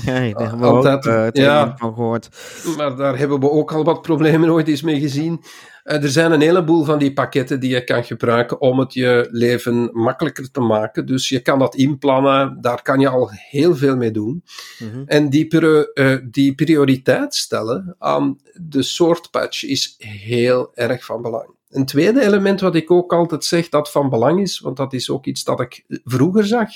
Nee, 0.06 0.34
daar 0.34 0.50
hebben 0.50 0.60
we 0.60 0.76
Altijd, 0.76 1.08
ook 1.08 1.14
eh, 1.14 1.24
het 1.24 1.38
ja. 1.38 1.76
van 1.78 1.94
gehoord. 1.94 2.30
Maar 2.78 2.96
daar 2.96 3.18
hebben 3.18 3.40
we 3.40 3.50
ook 3.50 3.74
al 3.74 3.84
wat 3.84 4.02
problemen 4.02 4.50
ooit 4.50 4.68
eens 4.68 4.82
mee 4.82 5.00
gezien. 5.00 5.42
Eh, 5.86 6.04
er 6.04 6.10
zijn 6.10 6.32
een 6.32 6.42
heleboel 6.42 6.84
van 6.84 7.00
die 7.00 7.14
pakketten 7.14 7.60
die 7.60 7.70
je 7.70 7.84
kan 7.84 8.04
gebruiken 8.04 8.62
om 8.62 8.80
het 8.80 8.94
je 8.94 9.28
leven 9.32 9.90
makkelijker 9.94 10.52
te 10.52 10.60
maken. 10.60 11.06
Dus 11.06 11.30
je 11.30 11.40
kan 11.40 11.60
dat 11.60 11.76
inplannen, 11.76 12.62
daar 12.62 12.82
kan 12.82 13.00
je 13.00 13.10
al 13.10 13.30
heel 13.32 13.76
veel 13.76 13.96
mee 13.96 14.12
doen. 14.12 14.44
Mhm. 14.80 15.04
En 15.06 15.30
die, 15.30 15.60
eh, 15.94 16.18
die 16.24 16.56
prioriteit 16.56 17.36
stellen 17.36 17.96
aan 18.00 18.40
de 18.54 18.82
soort 18.82 19.32
patch 19.32 19.64
is 19.64 19.96
heel 19.98 20.72
erg 20.74 21.06
van 21.06 21.22
belang. 21.22 21.50
Een 21.70 21.86
tweede 21.86 22.22
element 22.22 22.62
wat 22.62 22.76
ik 22.76 22.92
ook 22.92 23.14
altijd 23.14 23.46
zeg 23.46 23.70
dat 23.70 23.92
van 23.92 24.10
belang 24.10 24.42
is, 24.42 24.60
want 24.60 24.78
dat 24.78 24.94
is 24.94 25.10
ook 25.10 25.26
iets 25.26 25.44
dat 25.44 25.60
ik 25.60 25.86
vroeger 26.04 26.46
zag, 26.46 26.70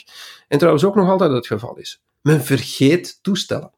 en 0.47 0.57
trouwens 0.57 0.83
ook 0.83 0.95
nog 0.95 1.09
altijd 1.09 1.31
het 1.31 1.47
geval 1.47 1.77
is. 1.77 2.01
Men 2.21 2.43
vergeet 2.43 3.19
toestellen. 3.21 3.71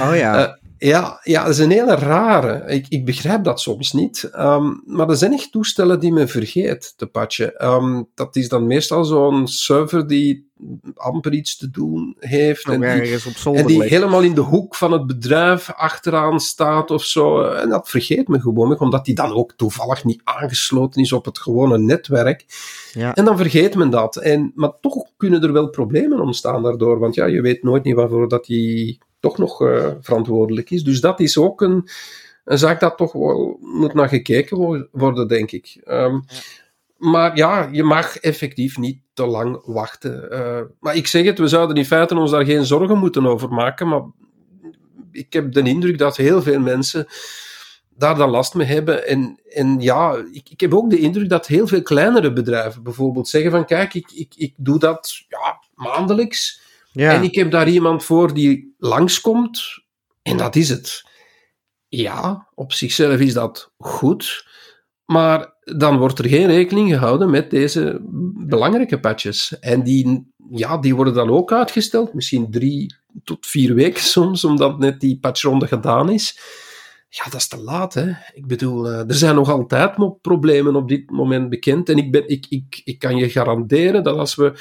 Oh 0.00 0.16
ja. 0.16 0.30
Eh, 0.46 0.61
Ja, 0.84 1.20
ja, 1.22 1.42
dat 1.42 1.52
is 1.52 1.58
een 1.58 1.70
hele 1.70 1.94
rare. 1.94 2.64
Ik, 2.66 2.86
ik 2.88 3.04
begrijp 3.04 3.44
dat 3.44 3.60
soms 3.60 3.92
niet. 3.92 4.22
Ehm, 4.32 4.74
maar 4.84 5.08
er 5.08 5.16
zijn 5.16 5.32
echt 5.32 5.52
toestellen 5.52 6.00
die 6.00 6.12
men 6.12 6.28
vergeet 6.28 6.94
te 6.96 7.06
patchen. 7.06 7.56
Ehm, 7.56 8.02
dat 8.14 8.36
is 8.36 8.48
dan 8.48 8.66
meestal 8.66 9.04
zo'n 9.04 9.48
server 9.48 10.06
die 10.06 10.50
amper 10.94 11.32
iets 11.32 11.56
te 11.56 11.70
doen 11.70 12.16
heeft. 12.18 12.68
En 12.68 12.80
die, 12.80 13.18
en 13.52 13.66
die 13.66 13.82
helemaal 13.82 14.22
in 14.22 14.34
de 14.34 14.40
hoek 14.40 14.74
van 14.74 14.92
het 14.92 15.06
bedrijf 15.06 15.72
achteraan 15.72 16.40
staat 16.40 16.90
of 16.90 17.04
zo. 17.04 17.42
En 17.42 17.68
dat 17.68 17.88
vergeet 17.88 18.28
men 18.28 18.40
gewoon, 18.40 18.78
omdat 18.78 19.04
die 19.04 19.14
dan 19.14 19.32
ook 19.32 19.52
toevallig 19.52 20.04
niet 20.04 20.20
aangesloten 20.24 21.02
is 21.02 21.12
op 21.12 21.24
het 21.24 21.38
gewone 21.38 21.78
netwerk. 21.78 22.44
Ja. 22.92 23.14
En 23.14 23.24
dan 23.24 23.36
vergeet 23.36 23.74
men 23.74 23.90
dat. 23.90 24.16
En, 24.16 24.52
maar 24.54 24.72
toch 24.80 25.06
kunnen 25.16 25.42
er 25.42 25.52
wel 25.52 25.68
problemen 25.68 26.20
ontstaan 26.20 26.62
daardoor. 26.62 26.98
Want 26.98 27.14
ja, 27.14 27.26
je 27.26 27.40
weet 27.40 27.62
nooit 27.62 27.84
niet 27.84 27.94
waarvoor 27.94 28.28
dat 28.28 28.44
die 28.44 28.98
toch 29.22 29.38
nog 29.38 29.62
eh, 29.62 29.90
verantwoordelijk 30.00 30.70
is. 30.70 30.84
Dus 30.84 31.00
dat 31.00 31.20
is 31.20 31.38
ook 31.38 31.60
een, 31.60 31.88
een 32.44 32.58
zaak 32.58 32.80
dat 32.80 32.96
toch 32.96 33.12
wel 33.12 33.58
moet 33.60 33.94
naar 33.94 34.08
gekeken 34.08 34.56
wo- 34.56 34.86
worden, 34.90 35.28
denk 35.28 35.50
ik. 35.52 35.80
Ehm, 35.84 36.20
Maar 36.96 37.36
ja, 37.36 37.68
je 37.72 37.82
mag 37.82 38.16
effectief 38.16 38.78
niet 38.78 38.98
te 39.14 39.26
lang 39.26 39.60
wachten. 39.64 40.30
Eh, 40.30 40.60
maar 40.80 40.96
ik 40.96 41.06
zeg 41.06 41.24
het, 41.24 41.38
we 41.38 41.48
zouden 41.48 41.76
in 41.76 41.84
feite 41.84 42.14
ons 42.16 42.30
daar 42.30 42.44
geen 42.44 42.64
zorgen 42.66 42.98
moeten 42.98 43.26
over 43.26 43.48
maken. 43.48 43.88
Maar 43.88 44.02
ik 45.12 45.32
heb 45.32 45.52
de 45.52 45.62
indruk 45.62 45.98
dat 45.98 46.16
heel 46.16 46.42
veel 46.42 46.60
mensen 46.60 47.06
daar 47.96 48.16
dan 48.16 48.30
last 48.30 48.54
mee 48.54 48.66
hebben. 48.66 49.06
En, 49.06 49.40
en 49.48 49.80
ja, 49.80 50.16
ik, 50.32 50.48
ik 50.50 50.60
heb 50.60 50.74
ook 50.74 50.90
de 50.90 50.98
indruk 50.98 51.28
dat 51.28 51.46
heel 51.46 51.66
veel 51.66 51.82
kleinere 51.82 52.32
bedrijven 52.32 52.82
bijvoorbeeld 52.82 53.28
zeggen 53.28 53.50
van 53.50 53.64
kijk, 53.66 53.94
ik, 53.94 54.10
ik, 54.14 54.32
ik 54.36 54.54
doe 54.56 54.78
dat 54.78 55.24
ja, 55.28 55.60
maandelijks. 55.74 56.60
En 56.92 57.22
ik 57.22 57.34
heb 57.34 57.50
daar 57.50 57.68
iemand 57.68 58.04
voor 58.04 58.34
die 58.34 58.74
langskomt. 58.78 59.60
En 60.22 60.36
dat 60.36 60.56
is 60.56 60.68
het. 60.68 61.04
Ja, 61.88 62.48
op 62.54 62.72
zichzelf 62.72 63.20
is 63.20 63.32
dat 63.32 63.72
goed. 63.78 64.46
Maar 65.04 65.52
dan 65.60 65.98
wordt 65.98 66.18
er 66.18 66.28
geen 66.28 66.46
rekening 66.46 66.92
gehouden 66.92 67.30
met 67.30 67.50
deze 67.50 67.98
belangrijke 68.46 69.00
patches. 69.00 69.58
En 69.58 69.82
die, 69.82 70.32
ja, 70.50 70.78
die 70.78 70.94
worden 70.94 71.14
dan 71.14 71.30
ook 71.30 71.52
uitgesteld. 71.52 72.14
Misschien 72.14 72.50
drie 72.50 72.94
tot 73.24 73.46
vier 73.46 73.74
weken 73.74 74.02
soms, 74.16 74.44
omdat 74.44 74.78
net 74.78 75.00
die 75.00 75.18
patchronde 75.18 75.66
gedaan 75.66 76.10
is. 76.10 76.38
Ja, 77.08 77.24
dat 77.24 77.40
is 77.40 77.48
te 77.48 77.60
laat, 77.60 77.94
hè. 77.94 78.10
Ik 78.32 78.46
bedoel, 78.46 78.88
eh, 78.88 79.08
er 79.08 79.14
zijn 79.14 79.34
nog 79.34 79.50
altijd 79.50 80.20
problemen 80.20 80.76
op 80.76 80.88
dit 80.88 81.10
moment 81.10 81.48
bekend. 81.48 81.88
En 81.88 81.96
ik, 81.96 82.10
ben, 82.12 82.28
ik, 82.28 82.46
ik, 82.48 82.80
ik 82.84 82.98
kan 82.98 83.16
je 83.16 83.30
garanderen 83.30 84.02
dat 84.02 84.16
als 84.16 84.34
we 84.34 84.52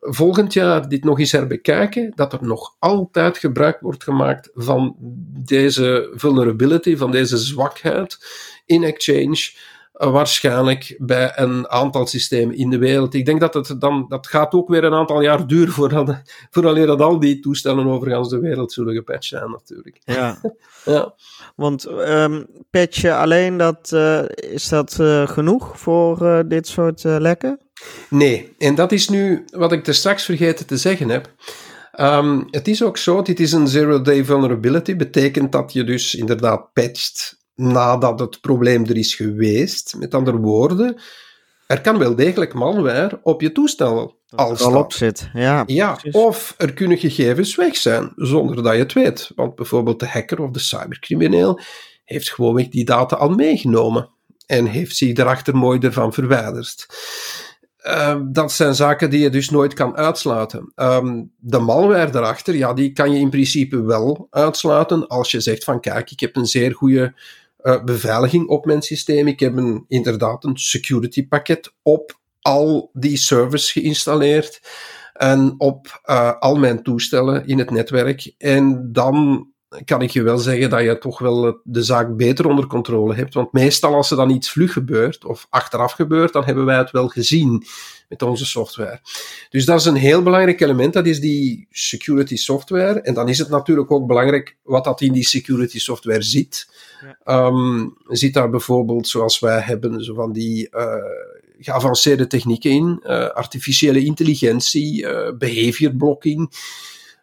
volgend 0.00 0.52
jaar 0.52 0.88
dit 0.88 1.04
nog 1.04 1.18
eens 1.18 1.32
herbekijken, 1.32 2.12
dat 2.14 2.32
er 2.32 2.38
nog 2.42 2.76
altijd 2.78 3.38
gebruik 3.38 3.80
wordt 3.80 4.04
gemaakt 4.04 4.50
van 4.54 4.96
deze 5.44 6.12
vulnerability, 6.14 6.96
van 6.96 7.10
deze 7.10 7.36
zwakheid 7.36 8.18
in 8.66 8.84
Exchange. 8.84 9.50
Waarschijnlijk 9.98 10.94
bij 10.98 11.32
een 11.34 11.68
aantal 11.68 12.06
systemen 12.06 12.56
in 12.56 12.70
de 12.70 12.78
wereld. 12.78 13.14
Ik 13.14 13.26
denk 13.26 13.40
dat 13.40 13.54
het 13.54 13.80
dan, 13.80 14.06
dat 14.08 14.26
gaat 14.26 14.52
ook 14.52 14.68
weer 14.68 14.84
een 14.84 14.94
aantal 14.94 15.20
jaar 15.20 15.46
duren 15.46 15.72
voordat, 15.72 16.22
vooraleer 16.50 16.86
dat 16.86 17.00
al 17.00 17.18
die 17.18 17.40
toestellen 17.40 17.86
overgans 17.86 18.28
de 18.28 18.38
wereld 18.38 18.72
zullen 18.72 18.94
gepatcht 18.94 19.24
zijn, 19.24 19.50
natuurlijk. 19.50 20.00
ja. 20.04 20.38
Ja. 20.84 21.14
Want 21.56 21.84
ehm 21.84 22.42
patchen 22.70 23.16
alleen, 23.16 23.56
dat, 23.56 23.92
eh, 23.92 24.22
is 24.36 24.68
dat 24.68 24.96
eh, 25.00 25.28
genoeg 25.28 25.78
voor 25.80 26.26
eh, 26.26 26.40
dit 26.46 26.66
soort 26.66 27.02
lekken? 27.04 27.60
Nee, 28.10 28.54
en 28.58 28.74
dat 28.74 28.92
is 28.92 29.08
nu 29.08 29.44
wat 29.50 29.72
ik 29.72 29.86
er 29.86 29.94
straks 29.94 30.24
vergeten 30.24 30.66
te 30.66 30.76
zeggen 30.76 31.08
heb. 31.08 31.34
Ehm, 31.92 32.42
het 32.50 32.68
is 32.68 32.82
ook 32.82 32.96
zo, 32.96 33.22
dit 33.22 33.40
is 33.40 33.52
een 33.52 33.68
zero-day 33.68 34.24
vulnerability, 34.24 34.96
betekent 34.96 35.52
dat 35.52 35.72
je 35.72 35.84
dus 35.84 36.14
inderdaad 36.14 36.72
patcht 36.72 37.37
nadat 37.58 38.20
het 38.20 38.40
probleem 38.40 38.84
er 38.84 38.96
is 38.96 39.14
geweest. 39.14 39.94
Met 39.98 40.14
andere 40.14 40.36
woorden, 40.36 40.96
er 41.66 41.80
kan 41.80 41.98
wel 41.98 42.14
degelijk 42.14 42.54
malware 42.54 43.20
op 43.22 43.40
je 43.40 43.52
toestel 43.52 44.16
al 44.34 44.74
op 44.74 44.92
zit. 44.92 45.30
Ja, 45.66 45.98
of 46.10 46.54
er 46.58 46.72
kunnen 46.72 46.98
gegevens 46.98 47.54
weg 47.54 47.76
zijn 47.76 48.12
zonder 48.16 48.62
dat 48.62 48.72
je 48.72 48.78
het 48.78 48.92
weet. 48.92 49.30
Want 49.34 49.54
bijvoorbeeld 49.54 50.00
de 50.00 50.08
hacker 50.08 50.42
of 50.42 50.50
de 50.50 50.58
cybercrimineel 50.58 51.60
heeft 52.04 52.30
gewoonweg 52.30 52.68
die 52.68 52.84
data 52.84 53.16
al 53.16 53.28
meegenomen 53.28 54.08
en 54.46 54.66
heeft 54.66 54.96
zich 54.96 55.14
daarachter 55.14 55.56
mooi 55.56 55.78
ervan 55.78 56.12
verwijderd. 56.12 56.86
Ehm, 57.78 58.32
dat 58.32 58.52
zijn 58.52 58.74
zaken 58.74 59.10
die 59.10 59.20
je 59.20 59.30
dus 59.30 59.50
nooit 59.50 59.74
kan 59.74 59.96
uitsluiten. 59.96 60.72
Ehm, 60.74 61.22
de 61.36 61.58
malware 61.58 62.10
daarachter, 62.10 62.54
ja, 62.54 62.74
die 62.74 62.92
kan 62.92 63.12
je 63.12 63.18
in 63.18 63.30
principe 63.30 63.82
wel 63.82 64.26
uitsluiten 64.30 65.06
als 65.06 65.30
je 65.30 65.40
zegt 65.40 65.64
van 65.64 65.80
kijk, 65.80 66.10
ik 66.10 66.20
heb 66.20 66.36
een 66.36 66.46
zeer 66.46 66.74
goede 66.74 67.14
eh, 67.68 67.84
beveiliging 67.84 68.48
op 68.48 68.64
mijn 68.64 68.82
systeem. 68.82 69.26
Ik 69.26 69.40
heb 69.40 69.84
inderdaad 69.88 70.44
een 70.44 70.56
security 70.56 71.28
pakket 71.28 71.74
op 71.82 72.18
al 72.40 72.90
die 72.92 73.16
servers 73.16 73.72
geïnstalleerd 73.72 74.60
en 75.12 75.54
op 75.58 76.00
eh, 76.02 76.32
al 76.38 76.56
mijn 76.56 76.82
toestellen 76.82 77.46
in 77.46 77.58
het 77.58 77.70
netwerk. 77.70 78.34
En 78.38 78.92
dan 78.92 79.46
kan 79.84 80.02
ik 80.02 80.10
je 80.10 80.22
wel 80.22 80.38
zeggen 80.38 80.70
dat 80.70 80.82
je 80.82 80.98
toch 80.98 81.18
wel 81.18 81.60
de 81.64 81.82
zaak 81.82 82.16
beter 82.16 82.46
onder 82.46 82.66
controle 82.66 83.14
hebt. 83.14 83.34
Want 83.34 83.52
meestal 83.52 83.94
als 83.94 84.10
er 84.10 84.16
dan 84.16 84.30
iets 84.30 84.50
vlug 84.50 84.72
gebeurt 84.72 85.24
of 85.24 85.46
achteraf 85.50 85.92
gebeurt, 85.92 86.32
dan 86.32 86.44
hebben 86.44 86.64
wij 86.64 86.76
het 86.76 86.90
wel 86.90 87.08
gezien 87.08 87.64
met 88.08 88.22
onze 88.22 88.46
software. 88.46 89.00
Dus 89.50 89.64
dat 89.64 89.80
is 89.80 89.86
een 89.86 89.94
heel 89.94 90.22
belangrijk 90.22 90.60
element, 90.60 90.92
dat 90.92 91.06
is 91.06 91.20
die 91.20 91.66
security 91.70 92.36
software. 92.36 93.00
En 93.00 93.14
dan 93.14 93.28
is 93.28 93.38
het 93.38 93.48
natuurlijk 93.48 93.90
ook 93.90 94.06
belangrijk 94.06 94.56
wat 94.62 94.84
dat 94.84 95.00
in 95.00 95.12
die 95.12 95.26
security 95.26 95.78
software 95.78 96.22
zit. 96.22 96.68
Ehm, 97.24 97.86
zit 98.06 98.34
daar 98.34 98.50
bijvoorbeeld, 98.50 99.08
zoals 99.08 99.38
wij 99.38 99.60
hebben, 99.60 100.04
zo 100.04 100.14
van 100.14 100.32
die 100.32 100.70
eh, 100.70 100.94
geavanceerde 101.58 102.26
technieken 102.26 102.70
in, 102.70 103.00
eh, 103.02 103.26
artificiële 103.26 104.04
intelligentie, 104.04 105.06
eh, 105.06 105.36
behavior 105.36 105.94
blocking, 105.94 106.50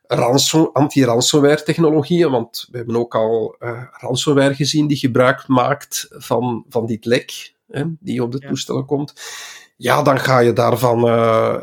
ransom, 0.08 0.70
anti-ransomware 0.74 1.64
technologieën, 1.64 2.32
want 2.32 2.68
we 2.72 2.78
hebben 2.78 2.96
ook 2.96 3.16
al 3.16 3.56
eh, 3.60 3.82
ransomware 3.92 4.56
gezien 4.56 4.88
die 4.88 4.98
gebruik 4.98 5.48
maakt 5.48 6.08
van, 6.10 6.66
van 6.70 6.86
dit 6.86 7.06
lek, 7.06 7.54
hè, 7.68 7.84
die 8.00 8.24
op 8.24 8.32
de 8.32 8.38
Ja. 8.42 8.48
toestellen 8.48 8.86
komt. 8.86 9.14
Ja, 9.78 10.02
dan 10.02 10.20
ga 10.20 10.40
je 10.40 10.54
daarvan 10.54 11.08
eh, 11.08 11.56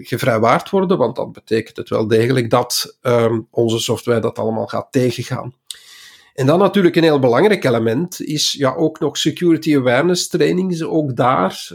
gevrijwaard 0.00 0.70
worden, 0.70 0.98
want 0.98 1.16
dat 1.16 1.32
betekent 1.32 1.76
het 1.76 1.88
wel 1.88 2.06
degelijk 2.06 2.50
dat 2.50 2.96
ehm, 3.00 3.40
onze 3.50 3.78
software 3.78 4.20
dat 4.20 4.38
allemaal 4.38 4.66
gaat 4.66 4.86
tegengaan. 4.90 5.54
En 6.34 6.46
dan 6.46 6.58
natuurlijk 6.58 6.96
een 6.96 7.02
heel 7.02 7.18
belangrijk 7.18 7.64
element 7.64 8.20
is 8.20 8.52
ja, 8.52 8.74
ook 8.74 9.00
nog 9.00 9.16
security 9.16 9.76
awareness 9.76 10.28
trainings. 10.28 10.82
Ook 10.82 11.16
daar, 11.16 11.68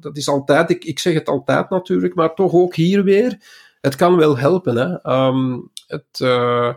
dat 0.00 0.16
is 0.16 0.28
altijd, 0.28 0.70
ik, 0.70 0.84
ik 0.84 0.98
zeg 0.98 1.14
het 1.14 1.28
altijd 1.28 1.70
natuurlijk, 1.70 2.14
maar 2.14 2.34
toch 2.34 2.52
ook 2.52 2.74
hier 2.74 3.04
weer, 3.04 3.38
het 3.86 3.96
kan 3.96 4.16
wel 4.16 4.38
helpen. 4.38 4.76
Hè? 4.76 5.00
Ehm, 5.02 5.58
het, 5.86 6.20
eh, 6.20 6.74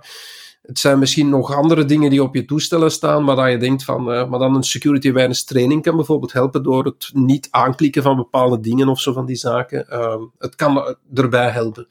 het 0.62 0.80
zijn 0.80 1.00
misschien 1.00 1.30
nog 1.30 1.56
andere 1.56 1.86
dingen 1.86 2.10
die 2.10 2.24
op 2.24 2.36
je 2.36 2.46
toestellen 2.46 2.92
staan, 2.92 3.24
maar 3.24 3.36
dat 3.36 3.52
je 3.52 3.58
denkt 3.58 3.84
van, 3.84 4.12
eh, 4.12 4.30
maar 4.30 4.40
dan 4.40 4.56
een 4.56 4.64
security 4.64 5.10
awareness 5.10 5.44
training 5.44 5.82
kan 5.82 5.96
bijvoorbeeld 5.96 6.34
helpen 6.34 6.64
door 6.64 6.86
het 6.86 7.10
niet 7.14 7.48
aanklikken 7.52 8.04
van 8.04 8.16
bepaalde 8.16 8.60
dingen 8.60 8.88
of 8.88 9.00
zo 9.00 9.14
van 9.14 9.26
die 9.26 9.36
zaken. 9.36 9.88
Ehm, 9.88 10.22
het 10.38 10.56
kan 10.56 10.96
erbij 11.14 11.50
helpen. 11.50 11.88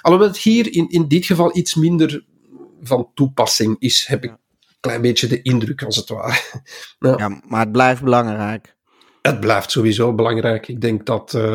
Alhoewel 0.00 0.28
het 0.28 0.38
hier 0.38 0.72
in, 0.72 0.88
in 0.88 1.08
dit 1.08 1.26
geval 1.26 1.56
iets 1.56 1.74
minder 1.74 2.24
van 2.82 3.10
toepassing 3.14 3.76
is, 3.78 4.06
heb 4.06 4.24
ik 4.24 4.30
een 4.30 4.38
klein 4.80 5.00
beetje 5.00 5.26
de 5.26 5.42
indruk 5.42 5.82
als 5.82 5.96
het 5.96 6.08
ware. 6.08 6.40
Ja. 6.98 7.14
ja, 7.16 7.40
maar 7.48 7.60
het 7.60 7.72
blijft 7.72 8.02
belangrijk. 8.02 8.76
Het 9.22 9.40
blijft 9.40 9.70
sowieso 9.70 10.14
belangrijk. 10.14 10.68
Ik 10.68 10.80
denk 10.80 11.06
dat 11.06 11.34
eh, 11.34 11.54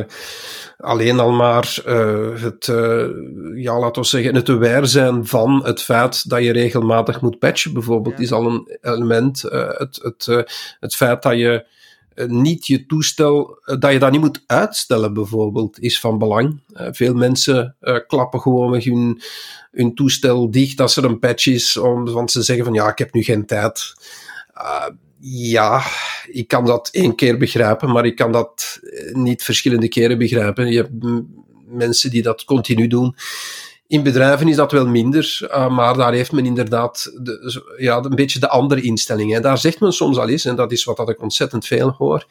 alleen 0.78 1.20
al 1.20 1.32
maar 1.32 1.78
eh, 1.86 2.42
het, 2.42 2.68
eh, 2.68 3.08
ja, 3.56 3.80
laten 3.80 4.02
we 4.02 4.08
zeggen, 4.08 4.36
het 4.36 4.50
aware 4.50 4.86
zijn 4.86 5.26
van 5.26 5.66
het 5.66 5.82
feit 5.82 6.30
dat 6.30 6.44
je 6.44 6.52
regelmatig 6.52 7.22
moet 7.22 7.40
patchen, 7.40 7.74
bijvoorbeeld, 7.74 8.18
Ja. 8.18 8.24
is 8.24 8.32
al 8.32 8.46
een 8.46 8.78
element. 8.82 9.42
Het, 9.42 10.00
het, 10.02 10.46
het 10.80 10.96
feit 10.96 11.24
dat 11.24 11.38
je 11.38 11.66
niet 12.28 12.68
je 12.68 12.86
toestel, 12.86 13.60
dat 13.80 13.92
je 13.92 14.00
dat 14.00 14.12
niet 14.12 14.22
moet 14.22 14.44
uitstellen, 14.48 15.14
bijvoorbeeld, 15.14 15.80
is 15.80 16.00
van 16.00 16.18
belang. 16.18 16.62
Veel 16.74 17.14
mensen 17.14 17.76
klappen 18.08 18.40
gewoon 18.42 18.70
met 18.70 18.84
hun, 18.84 19.22
hun 19.72 19.96
toestel 19.96 20.52
dicht 20.52 20.82
als 20.82 20.96
er 20.96 21.04
een 21.04 21.20
patch 21.20 21.48
is, 21.48 21.78
om, 21.78 22.06
want 22.06 22.32
ze 22.32 22.42
zeggen 22.42 22.66
van 22.66 22.74
ja, 22.74 22.90
ik 22.90 22.98
heb 22.98 23.14
nu 23.14 23.24
geen 23.24 23.46
tijd. 23.46 23.94
Ja, 25.28 25.84
ik 26.28 26.48
kan 26.48 26.66
dat 26.66 26.90
één 26.92 27.16
keer 27.16 27.38
begrijpen, 27.38 27.92
maar 27.92 28.06
ik 28.06 28.16
kan 28.16 28.32
dat 28.32 28.80
eh, 28.82 29.14
niet 29.14 29.44
verschillende 29.44 29.88
keren 29.88 30.18
begrijpen. 30.18 30.72
Je 30.72 30.78
hebt 30.78 31.24
mensen 31.68 32.10
die 32.10 32.22
dat 32.22 32.44
continu 32.44 32.88
doen. 32.88 33.16
In 33.88 34.04
bedrijven 34.04 34.48
is 34.48 34.56
dat 34.56 34.72
wel 34.72 34.88
minder, 34.88 35.40
uh, 35.42 35.76
maar 35.76 35.98
daar 35.98 36.14
heeft 36.14 36.32
men 36.32 36.46
inderdaad 36.46 37.12
de, 37.22 37.76
ja, 37.78 38.04
een 38.04 38.16
beetje 38.16 38.40
de 38.40 38.50
andere 38.50 38.82
instelling. 38.82 39.32
Hè. 39.32 39.40
Daar 39.40 39.58
zegt 39.58 39.80
men 39.80 39.94
soms 39.94 40.18
al 40.18 40.30
eens, 40.30 40.46
en 40.46 40.56
dat 40.56 40.72
is 40.72 40.84
wat 40.84 40.98
dat 40.98 41.10
ik 41.10 41.22
ontzettend 41.22 41.66
veel 41.66 41.90
hoor, 41.98 42.26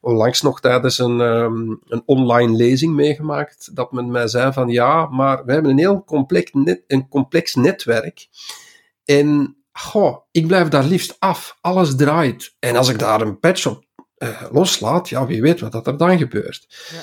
onlangs 0.00 0.42
nog 0.42 0.60
tijdens 0.60 0.98
een, 0.98 1.20
um, 1.20 1.80
een 1.88 2.02
online 2.06 2.56
lezing 2.56 2.94
meegemaakt, 2.94 3.76
dat 3.76 3.92
men 3.92 4.10
mij 4.10 4.28
zei 4.28 4.52
van 4.52 4.68
ja, 4.68 5.06
maar 5.06 5.44
we 5.44 5.52
hebben 5.52 5.70
een 5.70 5.78
heel 5.78 6.04
complex, 6.04 6.50
net, 6.52 6.82
een 6.86 7.08
complex 7.08 7.54
netwerk. 7.54 8.28
En 9.04 9.57
goh, 9.78 10.16
ik 10.30 10.46
blijf 10.46 10.68
daar 10.68 10.84
liefst 10.84 11.16
af. 11.18 11.58
Alles 11.60 11.96
draait. 11.96 12.54
En 12.58 12.76
als 12.76 12.88
ik 12.88 12.98
daar 12.98 13.20
een 13.20 13.38
patch 13.38 13.66
op 13.66 13.84
uh, 14.18 14.42
loslaat, 14.50 15.08
ja, 15.08 15.26
wie 15.26 15.42
weet 15.42 15.60
wat 15.60 15.72
dat 15.72 15.86
er 15.86 15.96
dan 15.96 16.18
gebeurt. 16.18 16.66
Ja, 16.90 17.02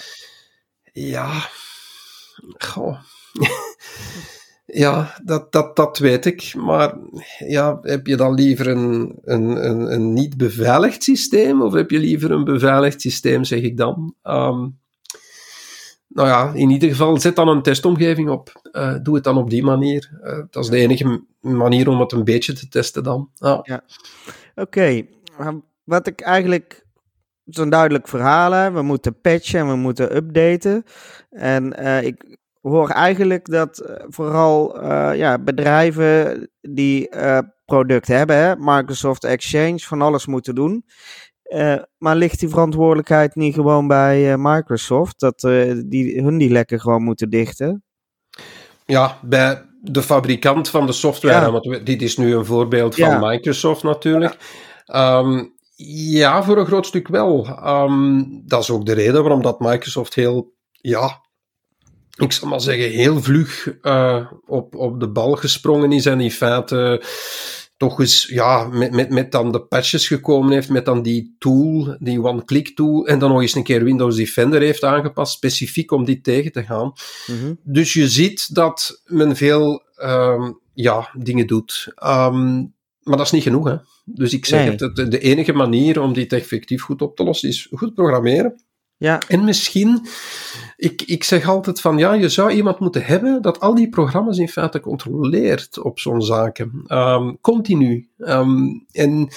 ja 1.08 1.48
goh. 2.58 3.00
ja, 4.66 5.20
dat, 5.24 5.52
dat, 5.52 5.76
dat 5.76 5.98
weet 5.98 6.26
ik. 6.26 6.54
Maar 6.56 6.98
ja, 7.48 7.80
heb 7.82 8.08
je 8.08 8.16
dan 8.16 8.34
liever 8.34 8.68
een, 8.68 9.16
een, 9.24 9.66
een, 9.70 9.94
een 9.94 10.14
niet 10.14 10.38
beveiligd 10.38 11.04
systeem 11.04 11.62
of 11.62 11.74
heb 11.74 11.90
je 11.90 12.00
liever 12.00 12.32
een 12.32 12.44
beveiligd 12.44 13.02
systeem, 13.02 13.44
zeg 13.44 13.62
ik 13.62 13.78
dan? 13.78 14.16
Um, 14.24 14.80
nou 16.16 16.28
ja, 16.28 16.52
in 16.54 16.70
ieder 16.70 16.90
geval, 16.90 17.20
zet 17.20 17.36
dan 17.36 17.48
een 17.48 17.62
testomgeving 17.62 18.30
op. 18.30 18.70
Uh, 18.72 18.96
doe 19.02 19.16
het 19.16 19.24
dan 19.24 19.38
op 19.38 19.50
die 19.50 19.64
manier. 19.64 20.20
Uh, 20.24 20.44
dat 20.50 20.64
is 20.64 20.70
de 20.70 20.78
enige 20.78 21.24
manier 21.40 21.90
om 21.90 22.00
het 22.00 22.12
een 22.12 22.24
beetje 22.24 22.54
te 22.54 22.68
testen 22.68 23.04
dan. 23.04 23.30
Ja. 23.34 23.56
Oké, 23.56 23.82
okay. 24.56 25.10
wat 25.84 26.08
ik 26.08 26.22
eigenlijk 26.22 26.86
zo'n 27.46 27.70
duidelijk 27.70 28.08
verhaal 28.08 28.52
heb, 28.52 28.74
we 28.74 28.82
moeten 28.82 29.22
patchen 29.22 29.60
en 29.60 29.68
we 29.68 29.76
moeten 29.76 30.16
updaten. 30.16 30.84
En 31.30 31.76
uh, 31.80 32.04
ik 32.04 32.38
hoor 32.62 32.90
eigenlijk 32.90 33.46
dat 33.46 34.00
vooral 34.08 34.84
ja, 35.14 35.40
bedrijven 35.40 36.50
die 36.62 37.10
product 37.66 38.08
hebben, 38.08 38.38
hè, 38.38 38.56
Microsoft 38.58 39.24
Exchange, 39.24 39.80
van 39.80 40.02
alles 40.02 40.26
moeten 40.26 40.56
doen. 40.56 40.86
Uh, 41.54 41.76
maar 41.98 42.16
ligt 42.16 42.40
die 42.40 42.50
verantwoordelijkheid 42.50 43.36
niet 43.36 43.54
gewoon 43.54 43.88
bij 43.88 44.32
uh, 44.32 44.36
Microsoft? 44.38 45.20
Dat 45.20 45.44
uh, 45.44 45.82
die, 45.86 46.22
hun 46.22 46.38
die 46.38 46.50
lekker 46.50 46.80
gewoon 46.80 47.04
moeten 47.04 47.30
dichten? 47.30 47.84
Ja, 48.86 49.20
bij 49.22 49.66
de 49.82 50.02
fabrikant 50.02 50.70
van 50.70 50.86
de 50.86 50.92
software. 50.92 51.46
Ja. 51.46 51.52
Want 51.52 51.86
dit 51.86 52.02
is 52.02 52.18
nu 52.18 52.36
een 52.36 52.46
voorbeeld 52.46 52.96
van. 52.96 53.20
Microsoft 53.20 53.84
natuurlijk. 53.84 54.38
Ja. 54.86 55.18
Um, 55.18 55.54
ja, 55.76 56.44
voor 56.44 56.58
een 56.58 56.66
groot 56.66 56.86
stuk 56.86 57.08
wel. 57.08 57.48
Um, 57.66 58.42
dat 58.46 58.62
is 58.62 58.70
ook 58.70 58.86
de 58.86 58.94
reden 58.94 59.22
waarom 59.22 59.42
dat 59.42 59.60
Microsoft 59.60 60.14
heel, 60.14 60.54
ja, 60.72 61.24
ik 62.16 62.32
zal 62.32 62.48
maar 62.48 62.62
zeggen, 62.62 62.90
heel 62.90 63.22
vlug 63.22 63.76
op, 64.46 64.76
op 64.76 65.00
de 65.00 65.10
bal 65.10 65.36
gesprongen 65.36 65.92
is 65.92 66.06
en 66.06 66.20
in 66.22 66.32
feite 66.32 67.04
toch 67.78 68.00
eens 68.00 68.26
ja, 68.28 68.68
met, 68.68 68.92
met, 68.92 69.10
met 69.10 69.32
dan 69.32 69.52
de 69.52 69.62
patches 69.62 70.08
gekomen 70.08 70.52
heeft, 70.52 70.70
met 70.70 70.86
dan 70.86 71.02
die 71.02 71.36
tool, 71.40 71.96
die 72.00 72.24
one-click 72.24 72.76
tool, 72.76 73.08
en 73.08 73.20
dan 73.20 73.30
nog 73.30 73.42
eens 73.42 73.56
een 73.56 73.64
keer 73.64 73.84
Windows 73.84 74.16
Defender 74.16 74.62
heeft 74.62 74.84
aangepast, 74.84 75.34
specifiek 75.34 75.92
om 75.92 76.06
die 76.06 76.22
tegen 76.22 76.52
te 76.52 76.64
gaan. 76.64 76.94
Mm 77.28 77.40
-hmm. 77.40 77.60
Dus 77.64 77.94
je 77.94 78.10
ziet 78.10 78.56
dat 78.56 79.02
men 79.06 79.36
veel 79.36 79.84
um, 80.04 80.60
ja, 80.74 81.10
dingen 81.18 81.48
doet. 81.48 81.94
Um, 82.04 82.74
maar 83.06 83.18
dat 83.18 83.26
is 83.26 83.32
niet 83.32 83.44
genoeg. 83.44 83.68
Hè? 83.68 83.76
Dus 84.06 84.34
ik 84.34 84.46
zeg 84.46 84.60
nee. 84.60 84.90
het, 84.90 85.12
de 85.12 85.20
enige 85.20 85.54
manier 85.54 86.02
om 86.02 86.14
dit 86.14 86.34
effectief 86.34 86.82
goed 86.82 87.02
op 87.02 87.16
te 87.16 87.24
lossen 87.24 87.50
is 87.50 87.68
goed 87.72 87.94
programmeren. 87.94 88.64
Ja. 88.98 89.22
En 89.28 89.44
misschien, 89.44 90.08
ik, 90.76 91.02
ik 91.02 91.24
zeg 91.24 91.48
altijd 91.48 91.82
van 91.82 91.98
ja, 91.98 92.14
je 92.14 92.30
zou 92.30 92.52
iemand 92.52 92.80
moeten 92.80 93.06
hebben 93.06 93.42
dat 93.42 93.60
al 93.60 93.76
die 93.76 93.90
programma's 93.90 94.38
in 94.38 94.50
feite 94.50 94.80
controleert 94.80 95.80
op 95.80 96.00
zo'n 96.00 96.22
zaken. 96.22 96.86
Um, 96.88 97.42
continu. 97.42 98.10
Um, 98.18 98.86
en 98.92 99.30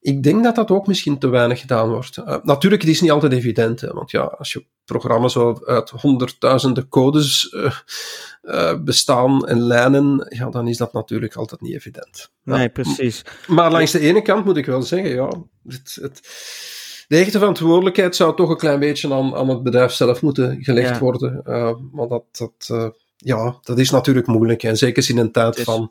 ik 0.00 0.22
denk 0.22 0.44
dat 0.44 0.54
dat 0.54 0.70
ook 0.70 0.86
misschien 0.86 1.18
te 1.18 1.28
weinig 1.28 1.60
gedaan 1.60 1.88
wordt. 1.88 2.16
Uh, 2.16 2.36
natuurlijk, 2.42 2.82
het 2.82 2.90
is 2.90 3.00
niet 3.00 3.10
altijd 3.10 3.32
evident, 3.32 3.80
hè, 3.80 3.92
want 3.92 4.10
ja, 4.10 4.22
als 4.22 4.52
je 4.52 4.64
programma's 4.84 5.36
uit 5.64 5.90
honderdduizenden 5.90 6.88
codes 6.88 7.52
uh, 7.52 7.72
uh, 8.42 8.82
bestaan 8.82 9.46
en 9.46 9.60
lijnen, 9.60 10.26
ja, 10.28 10.50
dan 10.50 10.68
is 10.68 10.76
dat 10.76 10.92
natuurlijk 10.92 11.34
altijd 11.34 11.60
niet 11.60 11.74
evident. 11.74 12.30
Nee, 12.42 12.62
ja. 12.62 12.68
precies. 12.68 13.24
Maar 13.46 13.70
langs 13.70 13.90
de 13.90 14.00
ene 14.00 14.22
kant 14.22 14.44
moet 14.44 14.56
ik 14.56 14.66
wel 14.66 14.82
zeggen, 14.82 15.10
ja, 15.10 15.30
het, 15.66 15.98
het 16.00 16.20
de 17.08 17.16
echte 17.16 17.38
verantwoordelijkheid 17.38 18.16
zou 18.16 18.36
toch 18.36 18.50
een 18.50 18.56
klein 18.56 18.80
beetje 18.80 19.14
aan, 19.14 19.34
aan 19.34 19.48
het 19.48 19.62
bedrijf 19.62 19.92
zelf 19.92 20.22
moeten 20.22 20.62
gelegd 20.62 20.88
ja. 20.88 20.98
worden. 20.98 21.42
Uh, 21.46 21.72
maar 21.92 22.08
dat, 22.08 22.24
dat, 22.32 22.68
uh, 22.72 22.88
ja, 23.16 23.58
dat 23.62 23.78
is 23.78 23.90
natuurlijk 23.90 24.26
moeilijk. 24.26 24.62
En 24.62 24.76
zeker 24.76 25.10
in 25.10 25.18
een 25.18 25.32
tijd 25.32 25.54
dus, 25.54 25.64
van, 25.64 25.90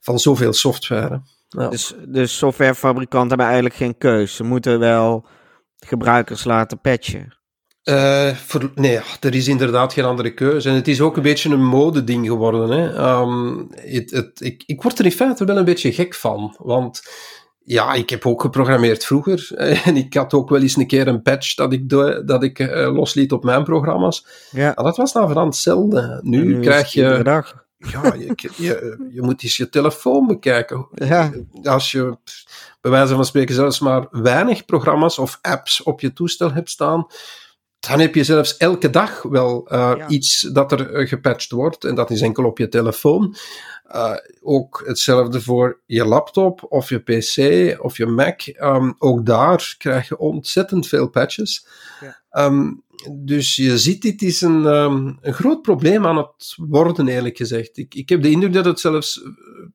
van 0.00 0.18
zoveel 0.18 0.52
software. 0.52 1.20
Ja. 1.48 1.68
Dus, 1.68 1.94
dus 2.06 2.36
softwarefabrikanten 2.36 3.28
hebben 3.28 3.46
eigenlijk 3.46 3.76
geen 3.76 3.98
keus. 3.98 4.34
Ze 4.34 4.44
moeten 4.44 4.78
wel 4.78 5.24
gebruikers 5.78 6.44
laten 6.44 6.80
patchen. 6.80 7.34
Uh, 7.84 8.28
voor, 8.34 8.70
nee, 8.74 9.00
er 9.20 9.34
is 9.34 9.48
inderdaad 9.48 9.92
geen 9.92 10.04
andere 10.04 10.34
keuze. 10.34 10.68
En 10.68 10.74
het 10.74 10.88
is 10.88 11.00
ook 11.00 11.16
een 11.16 11.22
beetje 11.22 11.50
een 11.50 11.64
modeding 11.64 12.26
geworden. 12.26 12.70
Hè. 12.70 13.10
Um, 13.20 13.68
het, 13.74 14.10
het, 14.10 14.40
ik, 14.40 14.62
ik 14.66 14.82
word 14.82 14.98
er 14.98 15.04
in 15.04 15.12
feite 15.12 15.44
wel 15.44 15.56
een 15.56 15.64
beetje 15.64 15.92
gek 15.92 16.14
van. 16.14 16.54
Want 16.58 17.02
ja, 17.64 17.92
ik 17.92 18.10
heb 18.10 18.26
ook 18.26 18.40
geprogrammeerd 18.40 19.04
vroeger. 19.04 19.50
En 19.84 19.96
ik 19.96 20.14
had 20.14 20.34
ook 20.34 20.48
wel 20.48 20.60
eens 20.60 20.76
een 20.76 20.86
keer 20.86 21.08
een 21.08 21.22
patch 21.22 21.54
dat 21.54 21.72
ik, 21.72 21.88
dat 22.26 22.42
ik 22.42 22.58
uh, 22.58 22.94
losliet 22.94 23.32
op 23.32 23.44
mijn 23.44 23.64
programma's. 23.64 24.26
Ja. 24.50 24.74
En 24.74 24.84
dat 24.84 24.96
was 24.96 25.12
dan 25.12 25.26
vooral 25.26 25.44
hetzelfde. 25.44 26.20
Nu, 26.22 26.44
nu 26.44 26.60
krijg 26.60 26.92
je... 26.92 27.20
Dag. 27.22 27.68
Ja, 27.76 28.14
je, 28.14 28.34
je, 28.56 29.08
je, 29.12 29.22
moet 29.22 29.42
eens 29.42 29.56
je 29.56 29.68
telefoon 29.68 30.26
bekijken. 30.26 30.88
Ja. 30.94 31.32
Als 31.62 31.90
je, 31.90 32.16
bij 32.80 32.90
wijze 32.90 33.14
van 33.14 33.24
spreken, 33.24 33.54
zelfs 33.54 33.80
maar 33.80 34.06
weinig 34.10 34.64
programma's 34.64 35.18
of 35.18 35.38
apps 35.42 35.82
op 35.82 36.00
je 36.00 36.12
toestel 36.12 36.52
hebt 36.52 36.70
staan, 36.70 37.06
dan 37.80 38.00
heb 38.00 38.14
je 38.14 38.24
zelfs 38.24 38.56
elke 38.56 38.90
dag 38.90 39.22
wel 39.22 39.68
uh, 39.72 39.92
ja. 39.96 40.08
iets 40.08 40.40
dat 40.40 40.72
er 40.72 41.00
uh, 41.00 41.08
gepatcht 41.08 41.50
wordt. 41.50 41.84
En 41.84 41.94
dat 41.94 42.10
is 42.10 42.20
enkel 42.20 42.44
op 42.44 42.58
je 42.58 42.68
telefoon. 42.68 43.36
Uh, 43.94 44.16
ook 44.42 44.82
hetzelfde 44.86 45.40
voor 45.40 45.80
je 45.86 46.04
laptop 46.04 46.66
of 46.68 46.88
je 46.88 46.98
PC 46.98 47.82
of 47.82 47.96
je 47.96 48.06
Mac. 48.06 48.46
Um, 48.46 48.94
ook 48.98 49.26
daar 49.26 49.74
krijg 49.78 50.08
je 50.08 50.18
ontzettend 50.18 50.88
veel 50.88 51.08
patches. 51.08 51.66
Ja. 52.00 52.44
Um, 52.44 52.82
dus 53.12 53.56
je 53.56 53.78
ziet, 53.78 54.02
dit 54.02 54.22
is 54.22 54.40
een, 54.40 54.64
um, 54.64 55.18
een 55.20 55.34
groot 55.34 55.62
probleem 55.62 56.06
aan 56.06 56.16
het 56.16 56.54
worden, 56.56 57.08
eerlijk 57.08 57.36
gezegd. 57.36 57.76
Ik, 57.76 57.94
ik 57.94 58.08
heb 58.08 58.22
de 58.22 58.30
indruk 58.30 58.52
dat 58.52 58.64
het 58.64 58.80
zelfs 58.80 59.22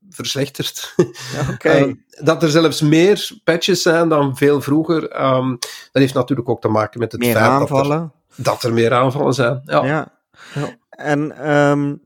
verslechtert. 0.09 0.93
Ja, 1.33 1.53
okay. 1.53 1.95
dat 2.23 2.43
er 2.43 2.49
zelfs 2.49 2.81
meer 2.81 3.39
patches 3.43 3.81
zijn 3.81 4.09
dan 4.09 4.37
veel 4.37 4.61
vroeger. 4.61 5.01
dat 5.01 5.67
heeft 5.91 6.13
natuurlijk 6.13 6.49
ook 6.49 6.61
te 6.61 6.67
maken 6.67 6.99
met 6.99 7.11
het 7.11 7.21
meer 7.21 7.35
feit 7.35 7.45
aanvallen. 7.45 7.99
Dat, 7.99 8.37
er, 8.37 8.43
dat 8.43 8.63
er 8.63 8.73
meer 8.73 8.93
aanvallen 8.93 9.33
zijn. 9.33 9.61
Ja. 9.63 9.85
ja. 9.85 10.11
ja. 10.53 10.77
En 10.89 11.51
um, 11.51 12.01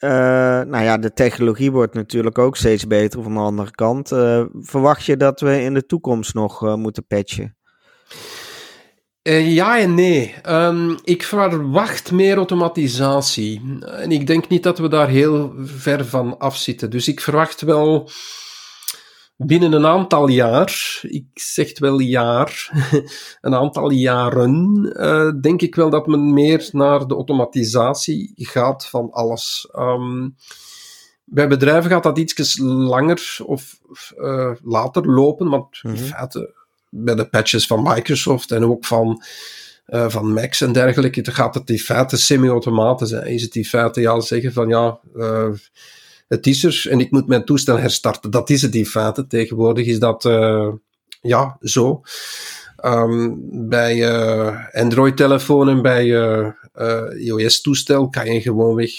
uh, 0.00 0.10
nou 0.70 0.84
ja, 0.84 0.98
de 0.98 1.12
technologie 1.12 1.72
wordt 1.72 1.94
natuurlijk 1.94 2.38
ook 2.38 2.56
steeds 2.56 2.86
beter 2.86 3.22
van 3.22 3.34
de 3.34 3.40
andere 3.40 3.70
kant. 3.70 4.12
Uh, 4.12 4.44
verwacht 4.52 5.04
je 5.04 5.16
dat 5.16 5.40
we 5.40 5.60
in 5.60 5.74
de 5.74 5.86
toekomst 5.86 6.34
nog 6.34 6.76
moeten 6.76 7.06
patchen? 7.06 7.56
Ja 9.32 9.78
en 9.78 9.94
nee. 9.94 10.34
Um, 10.48 10.96
ik 11.04 11.22
verwacht 11.22 12.12
meer 12.12 12.36
automatisatie. 12.36 13.78
En 13.80 14.12
ik 14.12 14.26
denk 14.26 14.48
niet 14.48 14.62
dat 14.62 14.78
we 14.78 14.88
daar 14.88 15.08
heel 15.08 15.54
ver 15.64 16.06
van 16.06 16.38
afzitten. 16.38 16.90
Dus 16.90 17.08
ik 17.08 17.20
verwacht 17.20 17.60
wel 17.60 18.10
binnen 19.36 19.72
een 19.72 19.86
aantal 19.86 20.28
jaar, 20.28 20.98
ik 21.02 21.26
zeg 21.34 21.78
wel 21.78 21.98
jaar, 21.98 22.70
een 23.40 23.54
aantal 23.54 23.90
jaren, 23.90 24.92
uh, 24.96 25.40
denk 25.40 25.62
ik 25.62 25.74
wel 25.74 25.90
dat 25.90 26.06
men 26.06 26.32
meer 26.32 26.68
naar 26.72 27.06
de 27.06 27.14
automatisatie 27.14 28.32
gaat 28.36 28.86
van 28.86 29.10
alles. 29.10 29.68
Um, 29.78 30.36
bij 31.24 31.48
bedrijven 31.48 31.90
gaat 31.90 32.02
dat 32.02 32.18
iets 32.18 32.58
langer 32.58 33.36
of 33.46 33.80
uh, 34.16 34.52
later 34.62 35.06
lopen, 35.10 35.48
want 35.48 35.82
mm 35.82 35.90
-hmm. 35.90 36.00
in 36.00 36.06
feite 36.06 36.63
bij 36.96 37.14
de 37.14 37.28
patches 37.28 37.66
van 37.66 37.82
Microsoft 37.82 38.50
en 38.50 38.64
ook 38.64 38.84
van, 38.84 39.22
uh, 39.88 40.08
van 40.08 40.32
Macs 40.32 40.60
en 40.60 40.72
dergelijke, 40.72 41.30
gaat 41.30 41.54
het 41.54 41.70
in 41.70 41.78
feite 41.78 42.16
semi-automatisch. 42.16 43.10
Is 43.10 43.42
het 43.42 43.54
in 43.54 43.64
feite 43.64 44.00
ja 44.00 44.20
zeggen 44.20 44.52
van 44.52 44.68
ja 44.68 45.00
het 46.28 46.46
is 46.46 46.64
er 46.64 46.86
en 46.90 47.00
ik 47.00 47.10
moet 47.10 47.26
mijn 47.26 47.44
toestel 47.44 47.78
herstarten. 47.78 48.30
Dat 48.30 48.50
is 48.50 48.62
het 48.62 48.74
in 48.74 48.86
feite. 48.86 49.26
Tegenwoordig 49.26 49.86
is 49.86 49.98
dat 49.98 50.24
uh, 50.24 50.72
ja, 51.20 51.56
zo. 51.60 52.02
Um, 52.84 53.40
bij 53.68 54.10
Android-telefoon 54.72 55.82
bij 55.82 56.06
iOS-toestel 57.18 58.08
kan 58.08 58.32
je 58.32 58.40
gewoonweg 58.40 58.92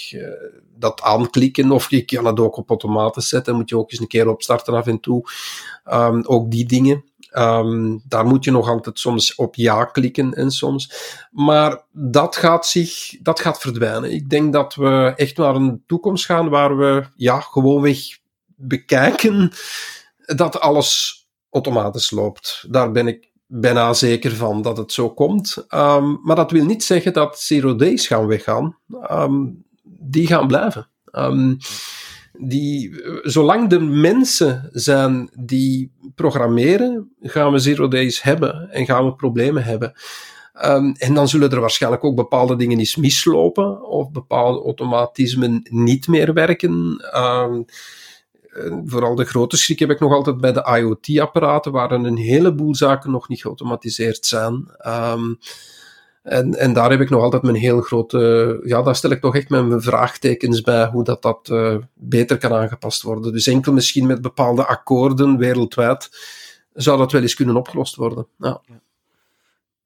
dat 0.78 1.02
aanklikken. 1.02 1.70
Of 1.70 1.90
je 1.90 2.04
kan 2.04 2.24
het 2.24 2.40
ook 2.40 2.56
op 2.56 2.68
automatisch 2.68 3.28
zetten. 3.28 3.54
Moet 3.54 3.68
je 3.68 3.78
ook 3.78 3.90
eens 3.90 4.00
een 4.00 4.06
keer 4.06 4.28
opstarten 4.28 4.74
af 4.74 4.86
en 4.86 5.00
toe. 5.00 5.30
Um, 5.92 6.24
ook 6.26 6.50
die 6.50 6.66
dingen. 6.66 7.04
Um, 7.38 8.02
daar 8.08 8.26
moet 8.26 8.44
je 8.44 8.50
nog 8.50 8.68
altijd 8.68 8.98
soms 8.98 9.34
op 9.34 9.54
ja 9.54 9.84
klikken 9.84 10.34
en 10.34 10.50
soms. 10.50 10.90
Maar 11.30 11.82
dat 11.92 12.36
gaat 12.36 12.66
zich, 12.66 13.16
dat 13.20 13.40
gaat 13.40 13.58
verdwijnen. 13.58 14.12
Ik 14.12 14.30
denk 14.30 14.52
dat 14.52 14.74
we 14.74 15.12
echt 15.16 15.36
naar 15.36 15.54
een 15.54 15.82
toekomst 15.86 16.24
gaan 16.24 16.48
waar 16.48 16.78
we, 16.78 17.04
ja, 17.16 17.40
gewoonweg 17.40 17.98
bekijken 18.56 19.52
dat 20.16 20.60
alles 20.60 21.20
automatisch 21.50 22.10
loopt. 22.10 22.64
Daar 22.68 22.90
ben 22.90 23.06
ik 23.06 23.30
bijna 23.46 23.92
zeker 23.92 24.36
van 24.36 24.62
dat 24.62 24.76
het 24.76 24.92
zo 24.92 25.10
komt. 25.10 25.66
Um, 25.74 26.20
maar 26.22 26.36
dat 26.36 26.50
wil 26.50 26.64
niet 26.64 26.84
zeggen 26.84 27.12
dat 27.12 27.40
zero 27.40 27.76
gaan 27.78 28.26
weggaan. 28.26 28.76
Um, 29.10 29.64
die 29.82 30.26
gaan 30.26 30.46
blijven. 30.46 30.88
Die, 32.38 33.02
zolang 33.22 33.72
er 33.72 33.82
mensen 33.84 34.68
zijn 34.72 35.30
die 35.38 35.92
programmeren, 36.14 37.10
gaan 37.20 37.52
we 37.52 37.58
zero 37.58 37.88
days 37.88 38.22
hebben 38.22 38.70
en 38.70 38.84
gaan 38.84 39.04
we 39.04 39.14
problemen 39.14 39.64
hebben. 39.64 39.92
Um, 40.64 40.94
en 40.98 41.14
dan 41.14 41.28
zullen 41.28 41.50
er 41.50 41.60
waarschijnlijk 41.60 42.04
ook 42.04 42.16
bepaalde 42.16 42.56
dingen 42.56 42.78
eens 42.78 42.96
mislopen 42.96 43.88
of 43.88 44.10
bepaalde 44.10 44.62
automatismen 44.62 45.60
niet 45.70 46.08
meer 46.08 46.32
werken. 46.32 47.04
Um, 47.14 47.64
vooral 48.84 49.14
de 49.14 49.24
grote 49.24 49.56
schrik 49.56 49.78
heb 49.78 49.90
ik 49.90 50.00
nog 50.00 50.12
altijd 50.12 50.40
bij 50.40 50.52
de 50.52 50.76
IoT-apparaten, 50.78 51.72
waar 51.72 51.90
een 51.90 52.16
heleboel 52.16 52.74
zaken 52.74 53.10
nog 53.10 53.28
niet 53.28 53.40
geautomatiseerd 53.40 54.26
zijn. 54.26 54.52
Um, 54.86 55.38
en, 56.26 56.54
en 56.54 56.72
daar 56.72 56.90
heb 56.90 57.00
ik 57.00 57.10
nog 57.10 57.22
altijd 57.22 57.42
mijn 57.42 57.54
heel 57.54 57.80
grote, 57.80 58.60
ja, 58.64 58.82
daar 58.82 58.96
stel 58.96 59.10
ik 59.10 59.20
toch 59.20 59.36
echt 59.36 59.48
mijn 59.48 59.82
vraagtekens 59.82 60.60
bij 60.60 60.86
hoe 60.86 61.04
dat, 61.04 61.22
dat 61.22 61.48
uh, 61.52 61.76
beter 61.94 62.38
kan 62.38 62.52
aangepast 62.52 63.02
worden. 63.02 63.32
Dus 63.32 63.46
enkel 63.46 63.72
misschien 63.72 64.06
met 64.06 64.20
bepaalde 64.20 64.66
akkoorden 64.66 65.38
wereldwijd 65.38 66.08
zou 66.72 66.98
dat 66.98 67.12
wel 67.12 67.22
eens 67.22 67.34
kunnen 67.34 67.56
opgelost 67.56 67.96
worden. 67.96 68.26
Ja. 68.38 68.60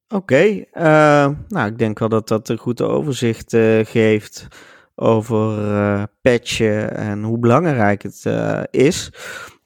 Oké, 0.09 0.65
eh, 0.73 1.29
nou 1.49 1.67
ik 1.69 1.79
denk 1.79 1.99
wel 1.99 2.09
dat 2.09 2.29
dat 2.29 2.49
een 2.49 2.59
goed 2.59 2.83
overzicht 2.83 3.53
uh, 3.53 3.85
geeft 3.85 4.47
over 4.95 5.59
uh, 5.59 6.03
patchen 6.21 6.97
en 6.97 7.23
hoe 7.23 7.39
belangrijk 7.39 8.03
het 8.03 8.27
is. 8.71 9.13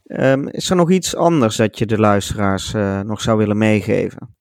Um, 0.07 0.49
is 0.49 0.71
er 0.71 0.77
nog 0.77 0.91
iets 0.91 1.17
anders 1.17 1.57
dat 1.57 1.79
je 1.79 1.87
de 1.87 1.99
luisteraars 1.99 2.73
nog 3.07 3.21
zou 3.21 3.39
willen 3.39 3.59
meegeven? 3.59 4.35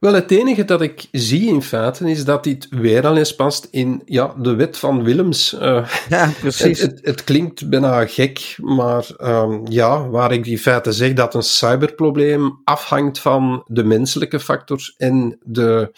Wel, 0.00 0.14
het 0.14 0.30
enige 0.30 0.64
dat 0.64 0.80
ik 0.80 1.08
zie 1.10 1.48
in 1.48 1.62
feite 1.62 2.10
is 2.10 2.24
dat 2.24 2.44
dit 2.44 2.66
weer 2.70 3.06
al 3.06 3.16
eens 3.16 3.34
past 3.34 3.68
in 3.70 4.02
ja, 4.04 4.34
de 4.38 4.54
wet 4.54 4.76
van 4.76 5.02
Willems. 5.02 5.54
Uh, 5.54 5.88
ja, 6.08 6.32
precies. 6.40 6.80
Het, 6.80 6.90
het, 6.90 7.06
het, 7.06 7.24
klinkt 7.24 7.68
bijna 7.68 8.06
gek, 8.06 8.56
maar 8.58 9.06
um, 9.22 9.60
ja, 9.68 10.08
waar 10.08 10.32
ik 10.32 10.46
in 10.46 10.58
feite 10.58 10.92
zeg 10.92 11.12
dat 11.12 11.34
een 11.34 11.42
cyberprobleem 11.42 12.60
afhangt 12.64 13.18
van 13.18 13.64
de 13.66 13.84
menselijke 13.84 14.40
factor 14.40 14.94
en 14.96 15.38
de 15.42 15.92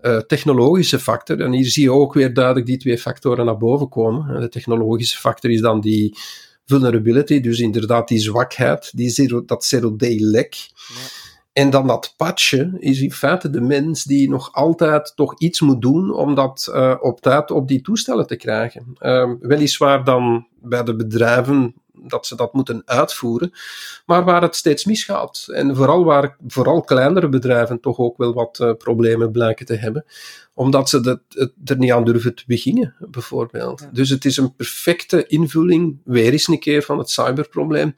uh, 0.00 0.18
technologische 0.18 0.98
factor. 0.98 1.40
En 1.40 1.52
hier 1.52 1.70
zie 1.70 1.82
je 1.82 1.92
ook 1.92 2.14
weer 2.14 2.34
duidelijk 2.34 2.66
die 2.66 2.78
twee 2.78 2.98
factoren 2.98 3.44
naar 3.44 3.58
boven 3.58 3.88
komen. 3.88 4.40
De 4.40 4.48
technologische 4.48 5.18
factor 5.18 5.50
is 5.50 5.60
dan 5.60 5.80
die 5.80 6.18
vulnerability, 6.66 7.40
dus 7.40 7.58
inderdaad 7.58 8.08
die 8.08 8.18
zwakheid, 8.18 8.90
die 8.94 9.10
zero, 9.10 9.44
dat 9.44 9.64
zero-day 9.64 10.16
lek. 10.18 10.54
Ja. 10.54 11.29
En 11.52 11.70
dan 11.70 11.86
dat 11.86 12.14
patchen 12.16 12.80
is 12.80 13.00
in 13.00 13.12
feite 13.12 13.50
de 13.50 13.60
mens 13.60 14.04
die 14.04 14.28
nog 14.28 14.52
altijd 14.52 15.12
toch 15.14 15.38
iets 15.38 15.60
moet 15.60 15.82
doen 15.82 16.14
om 16.14 16.34
dat 16.34 16.68
uh, 16.70 16.94
op 17.00 17.20
tijd 17.20 17.50
op 17.50 17.68
die 17.68 17.80
toestellen 17.80 18.26
te 18.26 18.36
krijgen. 18.36 18.96
Uh, 19.00 19.30
weliswaar 19.40 20.04
dan 20.04 20.46
bij 20.60 20.82
de 20.82 20.96
bedrijven 20.96 21.74
dat 22.08 22.26
ze 22.26 22.36
dat 22.36 22.52
moeten 22.52 22.82
uitvoeren, 22.84 23.52
maar 24.06 24.24
waar 24.24 24.42
het 24.42 24.56
steeds 24.56 24.84
misgaat. 24.84 25.46
En 25.52 25.76
vooral 25.76 26.04
waar 26.04 26.36
vooral 26.46 26.80
kleinere 26.80 27.28
bedrijven 27.28 27.80
toch 27.80 27.98
ook 27.98 28.16
wel 28.16 28.32
wat 28.32 28.58
uh, 28.62 28.72
problemen 28.74 29.30
blijken 29.30 29.66
te 29.66 29.74
hebben, 29.74 30.04
omdat 30.54 30.88
ze 30.88 31.00
dat, 31.00 31.20
het, 31.28 31.52
er 31.64 31.76
niet 31.76 31.92
aan 31.92 32.04
durven 32.04 32.34
te 32.34 32.44
beginnen, 32.46 32.94
bijvoorbeeld. 32.98 33.88
Dus 33.92 34.10
het 34.10 34.24
is 34.24 34.36
een 34.36 34.54
perfecte 34.54 35.26
invulling, 35.26 35.98
weer 36.04 36.32
eens 36.32 36.48
een 36.48 36.58
keer, 36.58 36.82
van 36.82 36.98
het 36.98 37.10
cyberprobleem. 37.10 37.94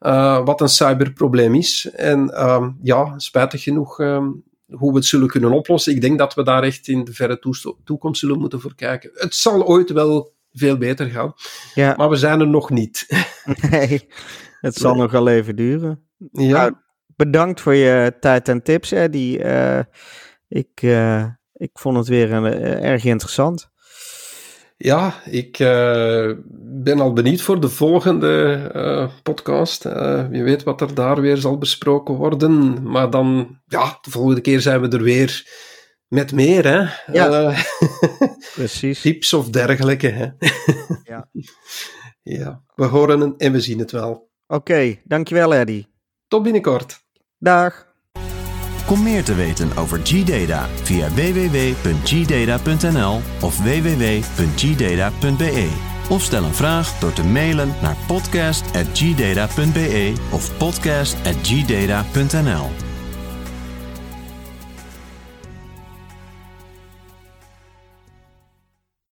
Uh, 0.00 0.44
wat 0.44 0.60
een 0.60 0.68
cyberprobleem 0.68 1.54
is. 1.54 1.90
En 1.94 2.48
um, 2.48 2.78
ja, 2.82 3.18
spijtig 3.18 3.62
genoeg 3.62 3.98
um, 3.98 4.44
hoe 4.66 4.90
we 4.90 4.96
het 4.96 5.06
zullen 5.06 5.28
kunnen 5.28 5.52
oplossen. 5.52 5.94
Ik 5.94 6.00
denk 6.00 6.18
dat 6.18 6.34
we 6.34 6.42
daar 6.42 6.62
echt 6.62 6.88
in 6.88 7.04
de 7.04 7.12
verre 7.12 7.38
toekomst 7.84 8.20
zullen 8.20 8.38
moeten 8.38 8.60
voor 8.60 8.74
kijken. 8.74 9.10
Het 9.14 9.34
zal 9.34 9.66
ooit 9.66 9.90
wel 9.90 10.36
veel 10.52 10.78
beter 10.78 11.06
gaan, 11.06 11.34
ja. 11.74 11.94
maar 11.96 12.08
we 12.08 12.16
zijn 12.16 12.40
er 12.40 12.48
nog 12.48 12.70
niet. 12.70 13.06
nee, 13.70 14.08
het 14.60 14.74
zal 14.74 14.94
nog 14.94 15.10
wel 15.10 15.28
even 15.28 15.56
duren. 15.56 16.02
Ja. 16.32 16.56
Nou, 16.56 16.74
bedankt 17.16 17.60
voor 17.60 17.74
je 17.74 18.16
tijd 18.20 18.48
en 18.48 18.62
tips, 18.62 18.92
Eddie. 18.92 19.44
Uh, 19.44 19.80
ik, 20.48 20.82
uh, 20.82 21.24
ik 21.52 21.70
vond 21.72 21.96
het 21.96 22.08
weer 22.08 22.32
een, 22.32 22.44
erg 22.82 23.04
interessant. 23.04 23.70
Ja, 24.80 25.22
ik 25.24 25.58
uh, 25.58 26.32
ben 26.82 27.00
al 27.00 27.12
benieuwd 27.12 27.40
voor 27.40 27.60
de 27.60 27.68
volgende 27.68 28.70
uh, 28.74 29.08
podcast. 29.22 29.84
Uh, 29.86 30.28
wie 30.28 30.42
weet 30.42 30.62
wat 30.62 30.80
er 30.80 30.94
daar 30.94 31.20
weer 31.20 31.36
zal 31.36 31.58
besproken 31.58 32.14
worden. 32.14 32.82
Maar 32.82 33.10
dan, 33.10 33.58
ja, 33.66 33.98
de 34.02 34.10
volgende 34.10 34.40
keer 34.40 34.60
zijn 34.60 34.80
we 34.80 34.88
er 34.88 35.02
weer 35.02 35.46
met 36.08 36.32
meer, 36.32 36.64
hè? 36.64 37.12
Ja, 37.12 37.54
precies. 38.54 39.00
Tips 39.00 39.32
of 39.32 39.50
dergelijke, 39.50 40.08
hè? 40.08 40.28
ja. 41.04 41.30
ja, 42.38 42.62
we 42.74 42.84
horen 42.84 43.36
en 43.36 43.52
we 43.52 43.60
zien 43.60 43.78
het 43.78 43.90
wel. 43.90 44.10
Oké, 44.10 44.54
okay, 44.54 45.02
dankjewel, 45.04 45.54
Eddie. 45.54 45.86
Tot 46.28 46.42
binnenkort. 46.42 47.00
Dag. 47.38 47.87
Kom 48.88 49.02
meer 49.02 49.24
te 49.24 49.34
weten 49.34 49.76
over 49.76 50.00
G-Data 50.04 50.68
via 50.82 51.08
www.gdata.nl 51.08 53.20
of 53.40 53.58
www.gdata.be. 53.58 55.68
Of 56.08 56.22
stel 56.22 56.44
een 56.44 56.54
vraag 56.54 56.98
door 56.98 57.12
te 57.12 57.24
mailen 57.24 57.74
naar 57.82 57.96
podcast.gdata.be 58.06 60.12
of 60.30 60.56
podcast.gdata.nl. 60.56 62.87